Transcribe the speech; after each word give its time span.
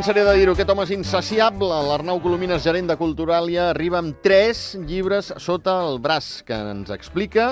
cansaré 0.00 0.22
de 0.24 0.32
dir-ho, 0.32 0.54
aquest 0.56 0.70
home 0.72 0.84
és 0.86 0.90
insaciable. 0.94 1.76
L'Arnau 1.84 2.22
Colomines, 2.24 2.62
gerent 2.64 2.86
de 2.88 2.94
Culturalia, 2.96 3.66
arriba 3.68 3.98
amb 3.98 4.22
tres 4.24 4.78
llibres 4.88 5.28
sota 5.44 5.74
el 5.84 5.98
braç 6.00 6.38
que 6.48 6.56
ens 6.56 6.88
explica 6.94 7.50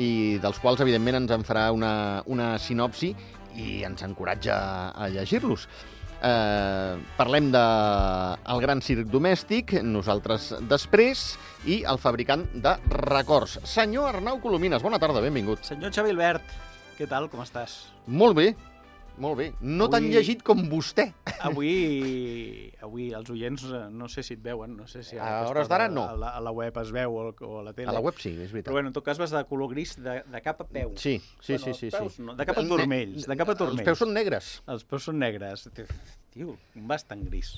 i 0.00 0.38
dels 0.40 0.56
quals, 0.62 0.80
evidentment, 0.80 1.18
ens 1.18 1.34
en 1.36 1.44
farà 1.44 1.66
una, 1.76 1.90
una 2.24 2.54
sinopsi 2.56 3.10
i 3.52 3.82
ens 3.84 4.00
encoratja 4.06 4.56
a 4.96 5.10
llegir-los. 5.12 5.66
Eh, 6.24 6.96
parlem 7.18 7.52
de 7.52 7.66
El 8.54 8.64
gran 8.64 8.80
circ 8.80 9.12
domèstic, 9.12 9.76
nosaltres 9.84 10.54
després, 10.72 11.34
i 11.68 11.82
el 11.84 12.00
fabricant 12.00 12.48
de 12.64 12.78
records. 12.96 13.58
Senyor 13.68 14.14
Arnau 14.14 14.40
Colomines, 14.40 14.80
bona 14.80 15.02
tarda, 15.02 15.20
benvingut. 15.20 15.68
Senyor 15.68 15.92
Xavi 15.92 16.16
Albert, 16.16 16.56
què 16.96 17.12
tal, 17.12 17.28
com 17.28 17.44
estàs? 17.44 17.82
Molt 18.08 18.40
bé, 18.40 18.54
molt 19.20 19.36
bé. 19.38 19.46
No 19.60 19.86
Avui- 19.86 19.92
tan 19.94 20.06
llegit 20.10 20.42
com 20.46 20.62
vostè. 20.70 21.06
Avui, 21.46 21.70
avui 22.82 23.10
els 23.16 23.30
oients 23.32 23.62
eh, 23.68 23.82
no 23.92 24.08
sé 24.12 24.24
si 24.26 24.34
et 24.38 24.42
veuen, 24.44 24.74
no 24.76 24.86
sé 24.90 25.02
si 25.06 25.18
A 25.20 25.46
hores 25.48 25.68
d'ara, 25.70 25.88
no. 25.92 26.04
A 26.08 26.16
la, 26.16 26.30
a 26.38 26.40
la 26.44 26.52
web 26.56 26.76
es 26.82 26.90
veu 26.96 27.14
o, 27.16 27.24
o 27.32 27.52
a 27.60 27.64
la 27.68 27.72
tele. 27.76 27.88
A 27.92 27.96
la 27.96 28.02
web 28.04 28.18
sí, 28.20 28.32
és 28.34 28.50
veritat. 28.52 28.68
Però 28.70 28.78
bueno, 28.78 28.90
en 28.92 28.96
tot 28.96 29.04
cas 29.06 29.20
vas 29.20 29.32
de 29.34 29.42
color 29.48 29.70
gris 29.74 29.94
de, 30.00 30.20
de 30.26 30.42
cap 30.44 30.60
a 30.64 30.68
peu. 30.68 30.92
Sí, 30.96 31.18
sí, 31.40 31.54
Bueno, 31.56 31.64
sí, 31.66 31.74
sí. 31.78 31.90
peus 31.96 32.16
sí. 32.18 32.22
no, 32.26 32.34
de 32.38 32.46
cap 32.48 32.58
a 32.60 32.66
turmells, 32.66 33.26
de 33.28 33.36
cap 33.40 33.52
a 33.52 33.56
turmells. 33.58 33.80
Els 33.82 33.90
peus 33.92 34.02
són 34.04 34.14
negres. 34.16 34.52
Els 34.66 34.84
peus 34.88 35.04
són 35.10 35.18
negres. 35.22 35.68
Tio, 36.34 36.56
com 36.74 36.88
vas 36.90 37.04
tan 37.08 37.24
gris? 37.28 37.56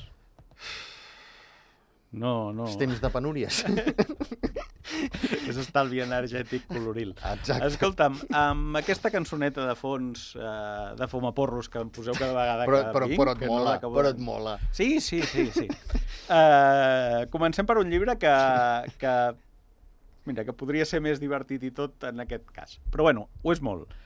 No, 2.12 2.52
no. 2.52 2.66
Els 2.68 2.76
temps 2.80 3.00
de 3.00 3.10
penúries. 3.12 3.62
És 5.48 5.56
estalvi 5.56 6.02
energètic 6.04 6.66
coloril. 6.68 7.14
Exacte. 7.16 7.68
Escolta'm, 7.70 8.18
amb 8.36 8.76
aquesta 8.82 9.10
cançoneta 9.14 9.64
de 9.68 9.74
fons 9.78 10.32
eh, 10.36 10.90
de 10.98 11.08
fumaporros 11.08 11.70
que 11.72 11.80
em 11.80 11.92
poseu 11.94 12.16
cada 12.18 12.34
vegada 12.36 12.66
Però, 12.68 12.82
que 12.82 12.92
però, 12.96 13.08
vinc, 13.08 13.22
però 13.22 13.34
et 13.34 13.40
que 13.40 13.48
no 13.48 13.54
mola, 13.56 13.70
l'acabo 13.70 13.96
però 13.96 14.12
et 14.12 14.20
mola. 14.20 14.58
Sí, 14.76 15.00
sí, 15.00 15.22
sí, 15.24 15.46
sí. 15.54 15.66
Uh, 16.28 17.24
comencem 17.34 17.68
per 17.68 17.78
un 17.80 17.88
llibre 17.92 18.18
que, 18.20 18.34
que, 19.00 19.14
mira, 20.28 20.44
que 20.44 20.56
podria 20.56 20.84
ser 20.88 21.00
més 21.04 21.22
divertit 21.22 21.64
i 21.64 21.72
tot 21.72 22.08
en 22.10 22.26
aquest 22.26 22.52
cas. 22.52 22.76
Però 22.92 23.08
bueno, 23.08 23.28
ho 23.42 23.56
és 23.56 23.64
molt. 23.64 23.96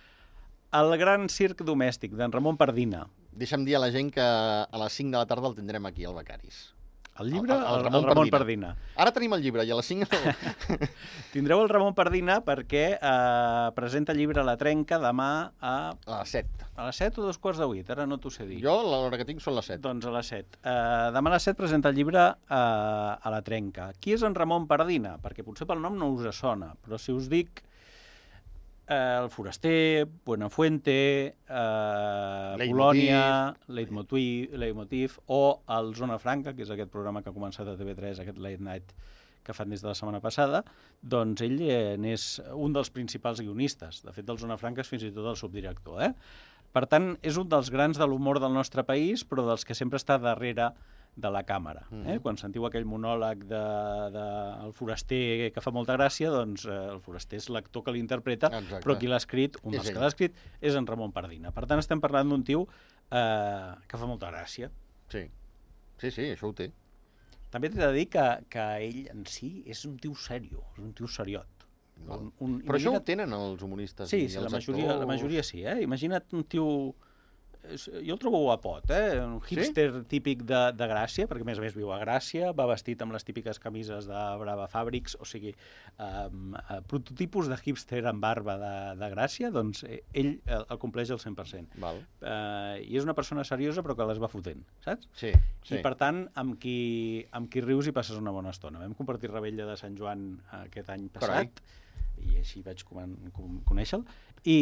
El 0.76 0.94
gran 1.00 1.26
circ 1.32 1.66
domèstic, 1.66 2.14
d'en 2.18 2.34
Ramon 2.34 2.58
Pardina. 2.60 3.06
Deixa'm 3.36 3.66
dir 3.66 3.76
a 3.76 3.82
la 3.82 3.90
gent 3.92 4.14
que 4.14 4.22
a 4.22 4.80
les 4.84 5.02
5 5.02 5.12
de 5.12 5.18
la 5.18 5.28
tarda 5.28 5.50
el 5.50 5.58
tindrem 5.58 5.90
aquí, 5.90 6.06
al 6.06 6.16
Becaris. 6.16 6.75
El 7.22 7.30
llibre, 7.32 7.54
El- 7.54 7.62
el 7.64 7.78
el, 7.78 7.84
Ramon 7.84 8.02
el 8.02 8.08
Ramon 8.10 8.30
Pardina. 8.30 8.68
Pardina. 8.74 8.92
Ara 9.04 9.12
tenim 9.16 9.32
el 9.36 9.42
llibre 9.44 9.64
i 9.64 9.70
a 9.72 9.76
les 9.78 9.88
5... 9.88 10.08
No... 10.10 10.86
Tindreu 11.32 11.62
el 11.64 11.68
Ramon 11.72 11.94
Pardina 11.96 12.38
perquè 12.44 12.84
uh, 12.96 13.70
presenta 13.76 14.14
llibre 14.16 14.40
a 14.42 14.46
la 14.46 14.56
trenca 14.60 14.98
demà 15.02 15.28
a, 15.60 15.74
A 15.96 16.18
les 16.20 16.34
7. 16.38 16.68
a 16.76 16.86
les 16.88 17.00
7 17.02 17.20
o 17.22 17.26
dos 17.28 17.38
quarts 17.42 17.60
de 17.62 17.68
8, 17.68 17.92
ara 17.96 18.06
no 18.08 18.18
t'ho 18.22 18.32
sé 18.32 18.46
dir. 18.48 18.60
Jo, 18.64 18.76
l'hora 18.84 19.16
que 19.20 19.28
tinc 19.28 19.40
són 19.44 19.56
les 19.56 19.68
7. 19.72 19.80
Doncs 19.84 20.08
a 20.08 20.14
les 20.16 20.32
7. 20.34 20.60
Uh, 20.60 21.12
demà 21.16 21.32
a 21.32 21.36
les 21.38 21.48
7 21.50 21.56
presenta 21.60 21.92
el 21.92 21.96
llibre 22.00 22.24
uh, 22.24 22.56
a 22.56 23.32
la 23.32 23.40
trenca. 23.46 23.90
Qui 24.00 24.16
és 24.16 24.24
en 24.26 24.36
Ramon 24.36 24.68
Pardina? 24.70 25.16
Perquè 25.22 25.44
potser 25.46 25.68
pel 25.68 25.80
nom 25.84 25.96
no 25.96 26.12
us 26.16 26.28
sona, 26.36 26.74
però 26.84 27.00
si 27.00 27.14
us 27.16 27.30
dic 27.32 27.62
uh, 28.88 29.24
El 29.24 29.30
Foraster, 29.30 30.06
Buenafuente, 30.24 31.36
uh, 31.48 32.56
Leitmotiv. 32.56 32.72
Polònia, 32.72 33.22
Leitmotiv, 33.68 34.56
Leitmotiv, 34.58 35.18
o 35.26 35.60
el 35.78 35.94
Zona 35.98 36.18
Franca, 36.22 36.54
que 36.54 36.66
és 36.66 36.72
aquest 36.72 36.92
programa 36.94 37.22
que 37.22 37.30
ha 37.32 37.36
començat 37.36 37.68
a 37.68 37.76
TV3, 37.78 38.22
aquest 38.24 38.42
Late 38.42 38.62
Night 38.64 38.96
que 39.46 39.54
fan 39.54 39.70
des 39.70 39.82
de 39.82 39.86
la 39.86 39.94
setmana 39.94 40.18
passada, 40.18 40.64
doncs 41.06 41.44
ell 41.46 41.60
eh, 41.62 41.94
n'és 42.02 42.40
un 42.50 42.74
dels 42.74 42.90
principals 42.90 43.38
guionistes. 43.38 44.02
De 44.02 44.10
fet, 44.10 44.26
del 44.26 44.40
Zona 44.42 44.58
Franca 44.58 44.82
és 44.82 44.90
fins 44.90 45.06
i 45.06 45.12
tot 45.14 45.28
el 45.30 45.38
subdirector. 45.38 46.02
Eh? 46.02 46.10
Per 46.74 46.82
tant, 46.90 47.12
és 47.22 47.38
un 47.38 47.46
dels 47.48 47.70
grans 47.70 48.00
de 48.00 48.08
l'humor 48.10 48.40
del 48.42 48.52
nostre 48.56 48.82
país, 48.84 49.22
però 49.22 49.46
dels 49.46 49.64
que 49.64 49.76
sempre 49.78 50.02
està 50.02 50.18
darrere 50.18 50.72
de 51.16 51.30
la 51.32 51.40
càmera. 51.48 51.86
Eh? 51.90 51.94
Mhm. 51.96 52.20
Quan 52.20 52.36
sentiu 52.36 52.66
aquell 52.68 52.84
monòleg 52.84 53.46
de, 53.48 53.60
de 54.12 54.24
el 54.66 54.72
foraster 54.76 55.50
que 55.54 55.62
fa 55.64 55.72
molta 55.72 55.94
gràcia, 55.96 56.28
doncs 56.30 56.66
eh, 56.68 56.74
el 56.92 57.00
foraster 57.00 57.38
és 57.40 57.48
l'actor 57.48 57.82
que 57.86 57.94
l'interpreta, 57.96 58.50
però 58.84 58.98
qui 59.00 59.08
l'ha 59.08 59.16
escrit, 59.16 59.56
un 59.62 59.72
dels 59.72 59.88
que 59.88 59.96
l'ha 59.98 60.10
escrit, 60.12 60.36
és 60.60 60.76
en 60.76 60.84
Ramon 60.86 61.12
Pardina. 61.16 61.52
Per 61.56 61.64
tant, 61.66 61.80
estem 61.80 62.02
parlant 62.04 62.28
d'un 62.28 62.44
tio 62.44 62.66
eh, 63.10 63.72
que 63.88 63.96
fa 63.96 64.06
molta 64.10 64.28
gràcia. 64.30 64.68
Sí. 65.08 65.24
Sí, 65.96 66.10
sí, 66.12 66.28
això 66.34 66.50
ho 66.50 66.52
té. 66.52 66.68
També 67.50 67.70
t'he 67.72 67.80
de 67.80 67.92
dir 67.94 68.08
que, 68.12 68.24
que 68.52 68.64
ell 68.84 69.06
en 69.14 69.24
si 69.24 69.62
és 69.64 69.86
un 69.88 69.96
tio 70.02 70.12
serio, 70.20 70.66
és 70.76 70.82
un 70.84 70.92
tio 70.92 71.08
seriot. 71.08 71.48
Val. 72.04 72.26
Un, 72.26 72.32
un, 72.44 72.58
Però 72.66 72.76
això 72.76 72.90
ho 72.90 72.98
imagina't- 72.98 73.06
tenen 73.08 73.32
els 73.32 73.62
humoristes 73.64 74.10
Sí, 74.12 74.26
i 74.26 74.28
sí 74.28 74.36
els 74.36 74.50
la, 74.50 74.58
majoria, 74.58 74.86
la 74.90 74.92
actors. 74.98 75.08
majoria 75.14 75.42
sí, 75.42 75.62
eh? 75.64 75.78
Imagina't 75.80 76.34
un 76.36 76.44
tio... 76.44 76.66
Jo 77.74 78.14
el 78.14 78.18
trobo 78.22 78.38
guapot, 78.44 78.90
eh? 78.94 79.18
Un 79.20 79.40
hipster 79.42 80.02
típic 80.10 80.42
de, 80.46 80.60
de 80.76 80.86
Gràcia, 80.90 81.26
perquè 81.30 81.42
a 81.44 81.48
més 81.48 81.58
a 81.58 81.64
més 81.64 81.74
viu 81.76 81.90
a 81.94 81.98
Gràcia, 82.02 82.52
va 82.56 82.66
vestit 82.70 83.00
amb 83.02 83.14
les 83.16 83.24
típiques 83.26 83.58
camises 83.62 84.06
de 84.06 84.22
Brava 84.40 84.66
Fabrics, 84.70 85.16
o 85.20 85.26
sigui, 85.28 85.52
um, 85.98 86.54
uh, 86.54 86.78
prototipus 86.90 87.50
de 87.50 87.58
hipster 87.64 88.02
amb 88.06 88.22
barba 88.22 88.56
de, 88.60 88.72
de 89.00 89.08
Gràcia, 89.14 89.50
doncs 89.54 89.82
eh, 89.88 90.02
ell 90.14 90.32
el, 90.46 90.66
el 90.70 90.80
compleix 90.82 91.10
al 91.14 91.22
100%. 91.22 91.80
Val. 91.82 92.02
Uh, 92.22 92.76
I 92.84 92.96
és 93.00 93.06
una 93.06 93.16
persona 93.18 93.44
seriosa 93.48 93.82
però 93.86 93.96
que 93.98 94.06
les 94.12 94.22
va 94.22 94.30
fotent, 94.32 94.62
saps? 94.86 95.08
Sí, 95.12 95.32
Sí. 95.32 95.72
sí. 95.72 95.74
I 95.80 95.82
per 95.82 95.96
tant, 95.98 96.22
amb 96.38 96.54
qui, 96.62 97.26
amb 97.34 97.50
qui 97.50 97.64
rius 97.64 97.88
i 97.90 97.94
passes 97.96 98.16
una 98.20 98.30
bona 98.34 98.52
estona. 98.54 98.78
Vam 98.84 98.94
compartir 98.94 99.32
Rebella 99.32 99.66
de 99.66 99.74
Sant 99.80 99.96
Joan 99.98 100.28
aquest 100.62 100.92
any 100.94 101.08
Carai. 101.16 101.48
passat 101.50 102.22
i 102.22 102.38
així 102.40 102.62
vaig 102.64 102.80
conèixer-lo 102.88 104.06
i, 104.48 104.56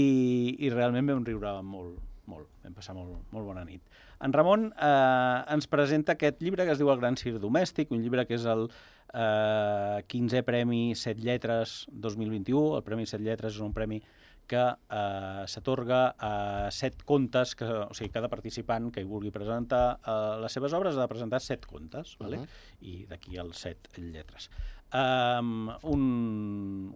i 0.65 0.71
realment 0.73 1.07
vam 1.13 1.25
riure 1.27 1.53
molt, 1.63 2.01
molt. 2.31 2.49
Vam 2.65 2.75
passar 2.77 2.95
molt, 2.97 3.17
molt 3.35 3.47
bona 3.47 3.65
nit. 3.67 3.83
En 4.25 4.33
Ramon 4.33 4.71
eh, 4.73 5.55
ens 5.55 5.69
presenta 5.71 6.15
aquest 6.15 6.43
llibre 6.43 6.67
que 6.67 6.75
es 6.75 6.81
diu 6.81 6.91
El 6.93 7.01
gran 7.03 7.19
circ 7.21 7.41
domèstic, 7.43 7.93
un 7.93 8.03
llibre 8.05 8.27
que 8.29 8.39
és 8.39 8.47
el 8.51 8.67
eh, 8.69 10.03
15è 10.11 10.45
Premi 10.47 10.95
Set 10.99 11.21
Lletres 11.23 11.85
2021. 11.93 12.77
El 12.79 12.87
Premi 12.87 13.09
Set 13.11 13.25
Lletres 13.25 13.57
és 13.57 13.65
un 13.65 13.75
premi 13.77 14.01
que 14.49 14.63
eh, 14.63 15.45
s'atorga 15.51 16.01
a 16.19 16.71
set 16.75 17.03
contes, 17.07 17.55
que, 17.59 17.67
o 17.67 17.95
sigui, 17.97 18.13
cada 18.15 18.31
participant 18.33 18.91
que 18.93 19.03
hi 19.03 19.09
vulgui 19.09 19.33
presentar 19.35 19.85
eh, 19.99 20.15
les 20.45 20.55
seves 20.55 20.77
obres 20.77 20.97
ha 20.97 21.05
de 21.05 21.11
presentar 21.11 21.41
set 21.45 21.67
contes, 21.67 22.17
vale? 22.21 22.43
Mhm. 22.43 22.63
i 22.85 22.95
d'aquí 23.09 23.39
els 23.41 23.61
set 23.67 23.89
lletres. 23.99 24.51
Um, 24.95 25.73
un, 25.91 26.03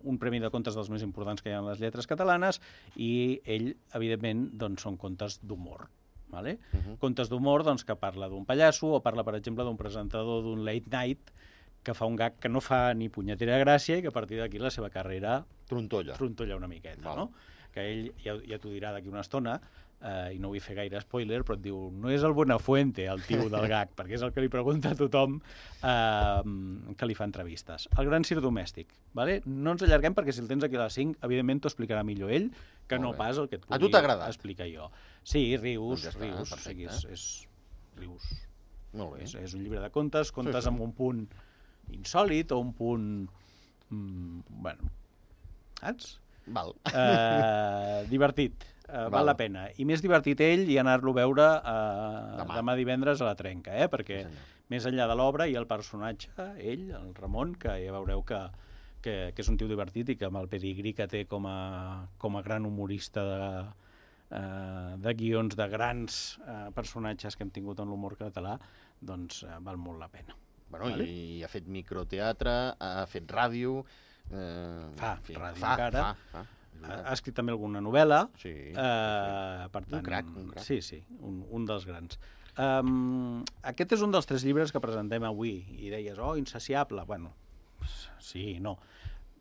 un 0.06 0.18
premi 0.22 0.38
de 0.38 0.52
contes 0.54 0.76
dels 0.76 0.90
més 0.92 1.02
importants 1.02 1.42
que 1.42 1.50
hi 1.50 1.54
ha 1.56 1.62
en 1.62 1.66
les 1.66 1.80
lletres 1.82 2.06
catalanes 2.06 2.60
i 2.94 3.40
ell, 3.42 3.72
evidentment, 3.98 4.44
doncs, 4.60 4.84
són 4.86 4.98
contes 5.00 5.40
d'humor. 5.42 5.88
Vale? 6.28 6.58
Mhm. 6.76 6.98
Contes 7.00 7.30
d'humor 7.32 7.64
doncs, 7.64 7.86
que 7.88 7.96
parla 7.96 8.28
d'un 8.28 8.44
pallasso 8.46 8.92
o 8.92 9.02
parla, 9.02 9.24
per 9.24 9.34
exemple, 9.38 9.64
d'un 9.64 9.80
presentador 9.80 10.44
d'un 10.44 10.62
late 10.64 10.92
night 10.92 11.32
que 11.82 11.94
fa 11.94 12.06
un 12.06 12.16
gag 12.20 12.38
que 12.38 12.50
no 12.52 12.60
fa 12.60 12.92
ni 12.94 13.08
punyetera 13.08 13.58
gràcia 13.62 13.96
i 13.96 14.02
que 14.04 14.12
a 14.12 14.14
partir 14.14 14.38
d'aquí 14.38 14.60
la 14.60 14.70
seva 14.70 14.90
carrera 14.92 15.40
Trontolla. 15.68 16.14
trontolla 16.16 16.56
una 16.56 16.68
miqueta, 16.68 17.02
Val. 17.10 17.16
no? 17.16 17.32
Que 17.74 17.84
ell 17.92 18.06
ja, 18.24 18.38
ja 18.48 18.58
t'ho 18.58 18.70
dirà 18.72 18.90
d'aquí 18.94 19.08
una 19.12 19.20
estona, 19.20 19.58
eh, 20.00 20.32
i 20.34 20.38
no 20.40 20.48
vull 20.48 20.60
fer 20.64 20.74
gaire 20.78 21.00
spoiler, 21.02 21.42
però 21.44 21.56
et 21.58 21.62
diu, 21.62 21.90
no 21.92 22.08
és 22.10 22.22
el 22.24 22.32
Buenafuente, 22.32 23.04
el 23.06 23.20
tio 23.26 23.48
del 23.52 23.66
gag, 23.74 23.90
perquè 23.98 24.14
és 24.16 24.22
el 24.24 24.32
que 24.32 24.40
li 24.40 24.48
pregunta 24.48 24.92
a 24.94 24.98
tothom 24.98 25.36
eh, 25.82 26.94
que 26.96 27.06
li 27.10 27.14
fa 27.18 27.26
entrevistes. 27.28 27.88
El 27.98 28.06
gran 28.08 28.24
circ 28.24 28.40
domèstic, 28.44 28.94
vale? 29.14 29.40
no 29.46 29.74
ens 29.76 29.84
allarguem 29.86 30.14
perquè 30.16 30.32
si 30.32 30.40
el 30.40 30.48
tens 30.50 30.64
aquí 30.64 30.76
a 30.78 30.84
les 30.86 30.96
5, 30.98 31.18
evidentment 31.28 31.60
t'ho 31.60 31.68
explicarà 31.72 32.02
millor 32.06 32.32
ell 32.32 32.48
que 32.88 32.96
Molt 32.96 33.02
no 33.04 33.12
bé. 33.12 33.18
pas 33.18 33.38
el 33.38 33.48
que 33.50 33.56
et 33.60 33.66
A 33.68 33.78
pugui 33.78 33.94
agradat? 34.00 34.28
explicar 34.32 34.66
jo. 34.72 34.90
Sí, 35.22 35.56
rius, 35.60 36.00
Doncs 36.00 36.06
ja 36.08 36.14
està, 36.14 36.24
rius, 36.24 36.40
o 36.40 36.54
perfecte. 36.56 36.70
sigui, 36.70 36.86
és, 36.88 37.04
és 37.12 38.00
rius. 38.00 38.30
Molt 38.96 39.18
bé. 39.18 39.24
És, 39.26 39.34
és 39.36 39.54
un 39.54 39.62
llibre 39.62 39.82
de 39.84 39.90
contes, 39.92 40.32
contes 40.32 40.64
sí. 40.64 40.68
amb 40.70 40.80
un 40.80 40.94
punt 40.96 41.26
insòlid 41.92 42.52
o 42.52 42.58
un 42.64 42.72
punt... 42.72 43.10
Mm, 43.90 44.40
bueno, 44.48 44.88
saps? 45.80 46.18
Val. 46.48 46.72
Eh, 46.88 48.04
divertit, 48.08 48.64
eh, 48.88 48.92
val. 48.92 49.10
Val. 49.18 49.26
la 49.26 49.34
pena. 49.36 49.66
I 49.76 49.84
més 49.84 50.00
divertit 50.04 50.40
ell 50.40 50.64
i 50.70 50.78
anar-lo 50.80 51.12
a 51.12 51.18
veure 51.20 51.48
eh, 51.58 52.36
Demà. 52.40 52.54
demà. 52.56 52.76
divendres 52.78 53.20
a 53.20 53.28
la 53.28 53.34
trenca, 53.36 53.74
eh? 53.76 53.88
perquè 53.92 54.22
Sí, 54.22 54.30
senyor. 54.30 54.54
més 54.72 54.86
enllà 54.88 55.06
de 55.10 55.16
l'obra 55.18 55.46
ha 55.48 55.56
el 55.60 55.66
personatge, 55.68 56.30
ell, 56.58 56.88
el 56.96 57.12
Ramon, 57.16 57.54
que 57.60 57.76
ja 57.84 57.92
veureu 57.92 58.24
que, 58.24 58.40
que, 59.04 59.18
que 59.36 59.44
és 59.44 59.48
un 59.52 59.56
tio 59.60 59.68
divertit 59.68 60.08
i 60.08 60.16
que 60.16 60.26
amb 60.28 60.40
el 60.40 60.48
pedigrí 60.48 60.94
que 60.96 61.06
té 61.08 61.26
com 61.28 61.46
a, 61.46 62.06
com 62.18 62.36
a 62.36 62.42
gran 62.42 62.64
humorista 62.66 63.24
de, 63.28 63.44
eh, 64.30 64.96
de 65.04 65.14
guions 65.20 65.56
de 65.56 65.68
grans 65.68 66.38
eh, 66.46 66.70
personatges 66.74 67.36
que 67.36 67.44
hem 67.44 67.50
tingut 67.54 67.80
en 67.84 67.88
l'humor 67.92 68.16
català, 68.16 68.58
doncs 69.00 69.44
eh, 69.44 69.56
val 69.60 69.76
molt 69.76 70.00
la 70.00 70.08
pena. 70.08 70.36
Bueno, 70.68 70.90
Vale. 70.90 71.04
i 71.08 71.42
ha 71.44 71.48
fet 71.48 71.68
microteatre, 71.68 72.58
ha 72.80 73.04
fet 73.08 73.28
ràdio... 73.32 73.82
Eh, 74.30 74.88
Fa 74.98 75.12
en 75.16 75.22
fi, 75.24 75.34
ràdio 75.34 75.60
fa, 75.62 75.72
encara. 75.74 76.02
Fa, 76.32 76.42
fa. 76.42 76.46
Ha, 76.78 76.96
ha 77.10 77.12
escrit 77.16 77.34
també 77.34 77.50
alguna 77.50 77.80
novel·la, 77.82 78.28
Sí, 78.38 78.52
sí, 78.52 78.70
Eh, 78.70 79.68
per 79.72 79.82
Un 79.82 79.90
tant, 79.90 80.04
crac, 80.06 80.26
un 80.36 80.48
crac. 80.52 80.62
Sí, 80.64 80.80
sí, 80.82 81.00
un, 81.20 81.40
un 81.50 81.64
dels 81.66 81.86
grans. 81.88 82.18
Um, 82.58 83.42
aquest 83.62 83.92
és 83.94 84.00
un 84.02 84.10
dels 84.14 84.26
tres 84.26 84.42
llibres 84.46 84.72
que 84.74 84.80
presentem 84.82 85.22
avui 85.26 85.60
i 85.78 85.90
deies, 85.90 86.18
oh, 86.18 86.36
insaciable. 86.36 87.04
Bueno, 87.06 87.32
sí 88.18 88.58
no. 88.60 88.76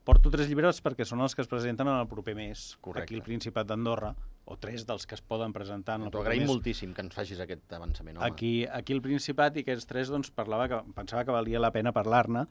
porto 0.07 0.30
tres 0.31 0.48
llibres 0.48 0.78
perquè 0.86 1.04
són 1.04 1.19
els 1.25 1.33
que 1.36 1.42
es 1.44 1.50
presenten 1.51 1.88
en 1.90 1.98
el 2.00 2.07
proper 2.07 2.33
mes, 2.38 2.78
Correcte. 2.80 3.04
aquí 3.10 3.16
al 3.19 3.24
Principat 3.25 3.68
d'Andorra, 3.68 4.13
o 4.45 4.56
tres 4.56 4.86
dels 4.88 5.04
que 5.06 5.16
es 5.18 5.22
poden 5.22 5.51
presentar 5.51 5.98
en 5.98 6.06
el 6.06 6.07
T'ho 6.12 6.22
proper 6.22 6.30
agraïm 6.31 6.45
mes. 6.45 6.51
moltíssim 6.54 6.94
que 6.95 7.01
ens 7.04 7.13
facis 7.18 7.42
aquest 7.44 7.74
avançament, 7.75 8.16
home. 8.18 8.25
Aquí, 8.30 8.66
aquí 8.72 8.94
al 8.95 9.01
Principat 9.04 9.57
i 9.57 9.66
aquests 9.66 9.86
tres 9.90 10.07
doncs, 10.13 10.31
parlava 10.31 10.69
que, 10.72 10.80
pensava 10.95 11.25
que 11.28 11.36
valia 11.36 11.60
la 11.60 11.74
pena 11.75 11.92
parlar-ne 11.92 12.45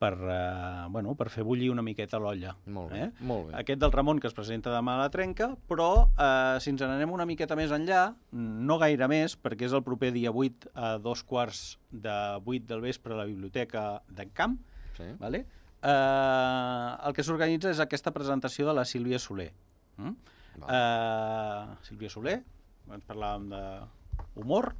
per, 0.00 0.14
eh, 0.16 0.86
bueno, 0.88 1.12
per 1.14 1.28
fer 1.28 1.42
bullir 1.44 1.68
una 1.70 1.82
miqueta 1.84 2.16
l'olla. 2.18 2.54
Molt 2.72 2.90
bé, 2.94 3.00
Eh? 3.04 3.10
molt 3.20 3.50
bé. 3.50 3.58
Aquest 3.60 3.80
del 3.82 3.92
Ramon 3.92 4.18
que 4.18 4.28
es 4.30 4.34
presenta 4.34 4.72
demà 4.72 4.94
a 4.96 5.02
la 5.02 5.10
Trenca, 5.12 5.50
però 5.68 6.08
eh, 6.16 6.56
si 6.64 6.70
ens 6.72 6.80
n'anem 6.80 7.12
una 7.12 7.26
miqueta 7.28 7.54
més 7.58 7.70
enllà, 7.76 8.14
no 8.32 8.78
gaire 8.80 9.08
més, 9.12 9.36
perquè 9.36 9.66
és 9.68 9.74
el 9.76 9.82
proper 9.84 10.10
dia 10.16 10.32
8 10.32 10.70
a 10.74 10.94
dos 10.98 11.22
quarts 11.22 11.78
de 11.92 12.14
8 12.40 12.64
del 12.66 12.80
vespre 12.80 13.12
a 13.12 13.18
la 13.20 13.26
Biblioteca 13.28 14.00
d'en 14.08 14.30
Camp, 14.32 14.56
Sí? 14.96 15.04
vale? 15.20 15.44
eh, 15.82 16.96
el 17.06 17.12
que 17.14 17.22
s'organitza 17.22 17.70
és 17.70 17.80
aquesta 17.80 18.10
presentació 18.10 18.66
de 18.66 18.74
la 18.74 18.84
Sílvia 18.86 19.18
Soler. 19.18 19.52
Mm? 19.98 20.16
Eh, 20.66 21.76
Sílvia 21.82 22.08
Soler, 22.08 22.38
ens 22.90 23.04
parlàvem 23.06 23.50
d'humor, 24.34 24.72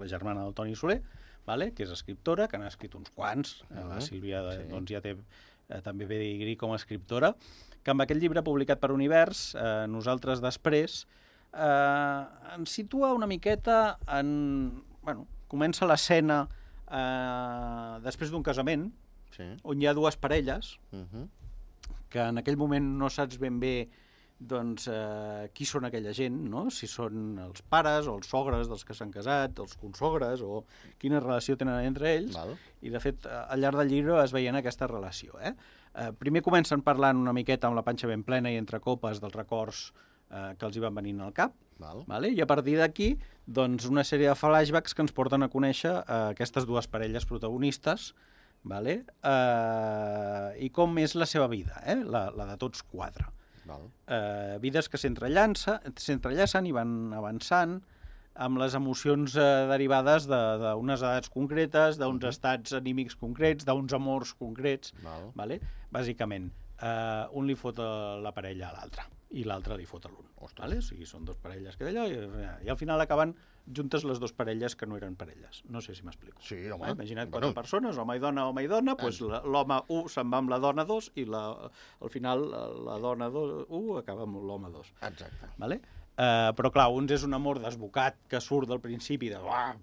la 0.00 0.06
germana 0.08 0.42
del 0.44 0.54
Toni 0.56 0.74
Soler, 0.74 1.02
vale? 1.46 1.72
que 1.74 1.84
és 1.84 1.90
escriptora, 1.94 2.48
que 2.48 2.58
n'ha 2.58 2.68
escrit 2.68 2.94
uns 2.98 3.10
quants, 3.14 3.60
uh 3.70 3.74
Mhm, 3.74 3.88
la 3.88 4.00
Sílvia 4.00 4.42
de, 4.42 4.56
sí. 4.62 4.68
doncs 4.70 4.90
ja 4.90 5.00
té 5.00 5.16
eh, 5.68 5.80
també 5.82 6.06
pedigrí 6.06 6.56
com 6.56 6.72
a 6.72 6.76
escriptora, 6.76 7.34
que 7.82 7.90
amb 7.90 8.02
aquest 8.02 8.20
llibre 8.20 8.42
publicat 8.42 8.80
per 8.80 8.90
Univers, 8.92 9.54
eh, 9.54 9.86
Nosaltres 9.88 10.40
després, 10.40 11.06
eh, 11.54 12.24
ens 12.56 12.70
situa 12.70 13.12
una 13.14 13.26
miqueta 13.26 13.98
en... 14.18 14.82
Bueno, 15.02 15.26
comença 15.48 15.86
l'escena 15.86 16.48
eh, 16.90 17.98
després 18.02 18.30
d'un 18.30 18.42
casament, 18.42 18.90
Sí. 19.36 19.44
on 19.64 19.82
hi 19.82 19.86
ha 19.86 19.92
dues 19.94 20.16
parelles, 20.16 20.78
Uh 20.92 21.04
-huh. 21.04 21.28
que 22.08 22.20
en 22.20 22.38
aquell 22.38 22.56
moment 22.56 22.84
no 22.98 23.10
saps 23.10 23.38
ben 23.38 23.58
bé 23.60 23.88
doncs, 24.38 24.88
eh, 24.92 25.48
qui 25.56 25.64
són 25.64 25.86
aquella 25.88 26.12
gent, 26.16 26.36
no? 26.52 26.66
si 26.70 26.88
són 26.90 27.38
els 27.40 27.62
pares 27.72 28.08
o 28.10 28.16
els 28.18 28.28
sogres 28.28 28.68
dels 28.68 28.84
que 28.84 28.94
s'han 28.94 29.12
casat, 29.14 29.58
els 29.62 29.76
consogres, 29.80 30.42
o 30.44 30.64
quina 31.00 31.22
relació 31.22 31.56
tenen 31.56 31.86
entre 31.88 32.12
ells, 32.18 32.36
Val. 32.36 32.52
i 32.84 32.92
de 32.92 33.00
fet 33.00 33.24
al 33.26 33.62
llarg 33.62 33.80
del 33.80 33.94
llibre 33.94 34.18
es 34.22 34.34
veient 34.36 34.58
aquesta 34.60 34.88
relació. 34.90 35.40
Eh? 35.40 35.54
Eh, 35.96 36.10
primer 36.20 36.44
comencen 36.44 36.84
parlant 36.84 37.16
una 37.16 37.32
miqueta 37.36 37.70
amb 37.70 37.78
la 37.78 37.84
panxa 37.86 38.10
ben 38.10 38.26
plena 38.26 38.52
i 38.52 38.60
entre 38.60 38.82
copes 38.84 39.22
dels 39.22 39.36
records 39.36 39.86
eh, 40.28 40.52
que 40.58 40.68
els 40.68 40.76
hi 40.76 40.84
van 40.84 40.94
venint 40.94 41.24
al 41.24 41.32
cap, 41.36 41.56
Val. 41.80 42.04
Vale? 42.08 42.30
I 42.32 42.40
a 42.40 42.48
partir 42.48 42.76
d'aquí, 42.80 43.14
doncs, 43.46 43.88
una 43.88 44.04
sèrie 44.04 44.28
de 44.30 44.36
flashbacks 44.36 44.96
que 44.96 45.04
ens 45.04 45.12
porten 45.16 45.44
a 45.44 45.50
conèixer 45.52 45.92
eh, 45.96 46.20
aquestes 46.36 46.68
dues 46.68 46.88
parelles 46.88 47.24
protagonistes 47.28 48.12
vale? 48.64 48.98
eh, 49.22 50.48
i 50.64 50.70
com 50.74 50.96
és 51.00 51.16
la 51.16 51.28
seva 51.28 51.48
vida, 51.52 51.80
eh? 51.84 51.98
la, 52.04 52.28
la 52.36 52.48
de 52.52 52.60
tots 52.60 52.84
quatre. 52.84 53.28
Val. 53.66 53.88
Eh, 54.06 54.58
vides 54.62 54.88
que 54.88 54.98
s'entrellacen 54.98 56.66
i 56.66 56.72
van 56.72 57.12
avançant 57.12 57.80
amb 58.36 58.58
les 58.60 58.74
emocions 58.76 59.34
eh, 59.36 59.66
derivades 59.70 60.26
de- 60.28 60.58
d'unes 60.60 61.00
de, 61.00 61.06
edats 61.06 61.30
concretes, 61.32 61.98
d'uns 61.98 62.20
Mhm. 62.22 62.28
estats 62.28 62.72
anímics 62.74 63.16
concrets, 63.16 63.64
d'uns 63.64 63.92
amors 63.92 64.34
concrets, 64.34 64.92
Val. 65.02 65.32
vale? 65.34 65.60
bàsicament. 65.92 66.50
Uh, 66.76 67.24
un 67.32 67.46
li 67.46 67.54
fot 67.56 67.78
a 67.80 68.18
la 68.20 68.32
parella 68.36 68.68
a 68.68 68.72
l'altre 68.74 69.02
i 69.36 69.42
l'altre 69.44 69.76
li 69.76 69.84
fot 69.88 70.06
a 70.08 70.10
l'un. 70.12 70.28
Vale? 70.56 70.78
O 70.80 70.84
sigui, 70.84 71.04
són 71.08 71.24
dos 71.28 71.36
parelles 71.42 71.76
que 71.76 71.84
d'allò 71.84 72.06
i, 72.08 72.16
i 72.66 72.70
al 72.72 72.78
final 72.80 73.00
acaben 73.02 73.34
juntes 73.66 74.04
les 74.08 74.20
dues 74.22 74.32
parelles 74.32 74.76
que 74.78 74.86
no 74.86 74.96
eren 74.96 75.16
parelles. 75.18 75.62
No 75.68 75.82
sé 75.84 75.94
si 75.98 76.04
m'explico. 76.06 76.40
Sí, 76.40 76.58
home. 76.70 76.86
Eh? 76.88 76.94
Imagina't 76.96 77.28
Bueno. 77.30 77.50
quatre 77.50 77.54
persones, 77.60 77.98
home 77.98 78.16
i 78.16 78.22
dona, 78.22 78.46
home 78.48 78.62
i 78.64 78.70
dona, 78.70 78.94
doncs 78.94 79.20
la- 79.26 79.42
l'home 79.44 79.80
1 79.88 80.08
se'n 80.14 80.30
va 80.32 80.38
amb 80.42 80.50
la 80.54 80.58
dona 80.62 80.84
2 80.88 81.10
i 81.20 81.26
la, 81.28 81.42
al 82.00 82.10
final 82.14 82.46
la, 82.50 82.98
dona 83.02 83.28
1 83.28 83.98
acaba 83.98 84.22
amb 84.28 84.40
l'home 84.42 84.70
2. 84.72 84.92
Exacte. 85.10 85.52
Vale? 85.58 85.80
Uh, 86.16 86.48
però 86.56 86.70
clar, 86.72 86.86
uns 86.96 87.10
és 87.12 87.24
un 87.26 87.34
amor 87.36 87.58
desbocat 87.60 88.14
que 88.32 88.38
surt 88.40 88.70
del 88.70 88.78
principi 88.80 89.28
de... 89.28 89.36
Uah, 89.36 89.74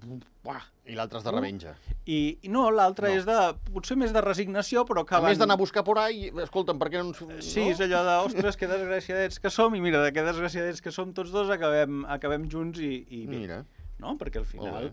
uah, 0.49 0.63
I 0.89 0.95
l'altre 0.97 1.19
és 1.19 1.25
de 1.27 1.31
revenja. 1.35 1.75
i, 2.09 2.39
i 2.41 2.49
no, 2.49 2.63
l'altre 2.73 3.11
No. 3.11 3.19
és 3.19 3.27
de... 3.27 3.35
potser 3.69 3.93
més 4.01 4.11
de 4.15 4.23
resignació, 4.25 4.81
però 4.89 5.03
que 5.05 5.13
A 5.13 5.21
més 5.21 5.37
d'anar 5.37 5.53
a 5.53 5.61
buscar 5.61 5.83
por 5.85 5.99
ahí, 6.01 6.31
escolta'm, 6.41 6.79
per 6.81 6.89
què 6.89 7.03
no 7.03 7.11
ens... 7.13 7.21
Sí, 7.45 7.61
no? 7.61 7.69
és 7.75 7.83
allò 7.85 8.01
de, 8.07 8.15
ostres, 8.25 8.57
que 8.57 8.65
desgraciadets 8.71 9.37
que 9.39 9.51
som, 9.53 9.77
i 9.77 9.81
mira, 9.85 10.01
de 10.01 10.09
que 10.11 10.25
desgraciadets 10.25 10.81
que 10.81 10.89
som 10.91 11.13
tots 11.13 11.29
dos, 11.29 11.53
acabem, 11.53 12.01
acabem 12.09 12.49
junts 12.49 12.81
i, 12.81 12.91
i 13.13 13.21
bé, 13.29 13.43
Mira. 13.45 13.59
no? 14.01 14.17
Perquè 14.17 14.41
al 14.41 14.49
final, 14.49 14.89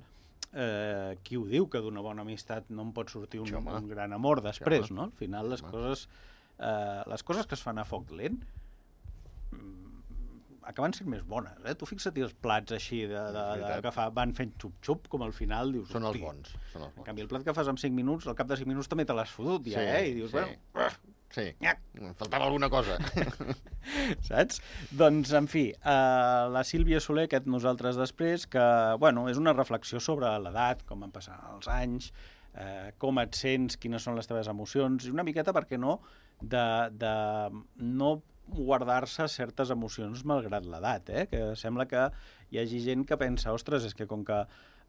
eh, 0.52 1.16
qui 1.24 1.40
ho 1.40 1.46
diu, 1.48 1.70
que 1.72 1.80
d'una 1.80 2.04
bona 2.04 2.20
amistat 2.20 2.68
no 2.68 2.84
en 2.84 2.92
pot 2.92 3.08
sortir 3.08 3.40
un, 3.40 3.48
Sí, 3.48 3.56
un 3.56 3.88
gran 3.88 4.12
amor 4.12 4.44
després, 4.44 4.92
Sí, 4.92 4.94
no? 5.00 5.08
Al 5.08 5.16
final 5.16 5.48
les 5.56 5.64
Home. 5.64 5.72
coses, 5.72 6.04
eh, 6.58 7.00
les 7.08 7.22
coses 7.24 7.46
que 7.48 7.56
es 7.56 7.64
fan 7.64 7.80
a 7.80 7.88
foc 7.88 8.12
lent 8.12 8.42
mm, 9.56 9.86
acaben 10.70 10.94
sent 10.96 11.08
més 11.12 11.20
bones, 11.26 11.58
eh? 11.66 11.74
Tu 11.78 11.86
fixa't 11.90 12.16
els 12.22 12.32
plats 12.40 12.72
així 12.76 13.02
de, 13.10 13.20
de, 13.34 13.44
de, 13.60 13.76
que 13.84 13.92
fa, 13.94 14.08
van 14.14 14.32
fent 14.36 14.54
xup-xup, 14.62 15.06
com 15.12 15.22
al 15.26 15.34
final 15.36 15.72
dius... 15.74 15.90
Són 15.92 16.06
els 16.08 16.18
bons. 16.22 16.54
Són 16.72 16.86
els 16.86 16.92
En 16.92 16.98
bons. 17.00 17.06
canvi, 17.10 17.26
el 17.26 17.30
plat 17.30 17.44
que 17.46 17.54
fas 17.56 17.68
en 17.70 17.78
5 17.80 17.94
minuts, 17.96 18.26
al 18.30 18.38
cap 18.38 18.48
de 18.50 18.56
5 18.60 18.70
minuts 18.70 18.88
també 18.90 19.04
te 19.08 19.16
l'has 19.16 19.30
fotut, 19.34 19.66
ja, 19.70 19.82
Sí, 19.82 19.94
eh? 19.98 20.04
I 20.10 20.18
dius, 20.20 20.30
sí. 20.32 20.38
bueno, 20.40 20.90
Sí. 21.30 21.44
nyac, 21.62 21.78
Em 21.94 22.14
Faltava 22.18 22.48
alguna 22.48 22.66
cosa. 22.72 22.96
saps? 24.26 24.60
Doncs, 24.98 25.30
en 25.38 25.46
fi, 25.50 25.68
eh, 25.70 26.46
la 26.50 26.62
Sílvia 26.66 27.00
Soler, 27.02 27.28
aquest 27.28 27.46
Nosaltres 27.50 27.98
després, 28.00 28.46
que, 28.50 28.64
bueno, 28.98 29.28
és 29.30 29.38
una 29.38 29.54
reflexió 29.56 30.00
sobre 30.02 30.30
l'edat, 30.42 30.82
com 30.88 31.00
van 31.06 31.12
passar 31.14 31.36
els 31.54 31.68
anys, 31.70 32.10
eh, 32.54 32.90
com 32.98 33.20
et 33.22 33.38
sents, 33.38 33.78
quines 33.80 34.02
són 34.02 34.18
les 34.18 34.26
teves 34.30 34.50
emocions, 34.50 35.06
i 35.06 35.14
una 35.14 35.22
miqueta, 35.26 35.54
per 35.54 35.66
què 35.70 35.78
no, 35.78 36.00
de, 36.42 36.64
de 36.98 37.14
no 37.78 38.14
guardar-se 38.54 39.26
certes 39.28 39.70
emocions 39.70 40.24
malgrat 40.28 40.66
l'edat, 40.66 41.10
eh? 41.10 41.26
que 41.30 41.54
sembla 41.56 41.86
que 41.90 42.08
hi 42.50 42.58
hagi 42.62 42.80
gent 42.84 43.06
que 43.06 43.16
pensa, 43.20 43.52
ostres, 43.56 43.84
és 43.88 43.94
que 43.94 44.06
com 44.10 44.24
que 44.26 44.40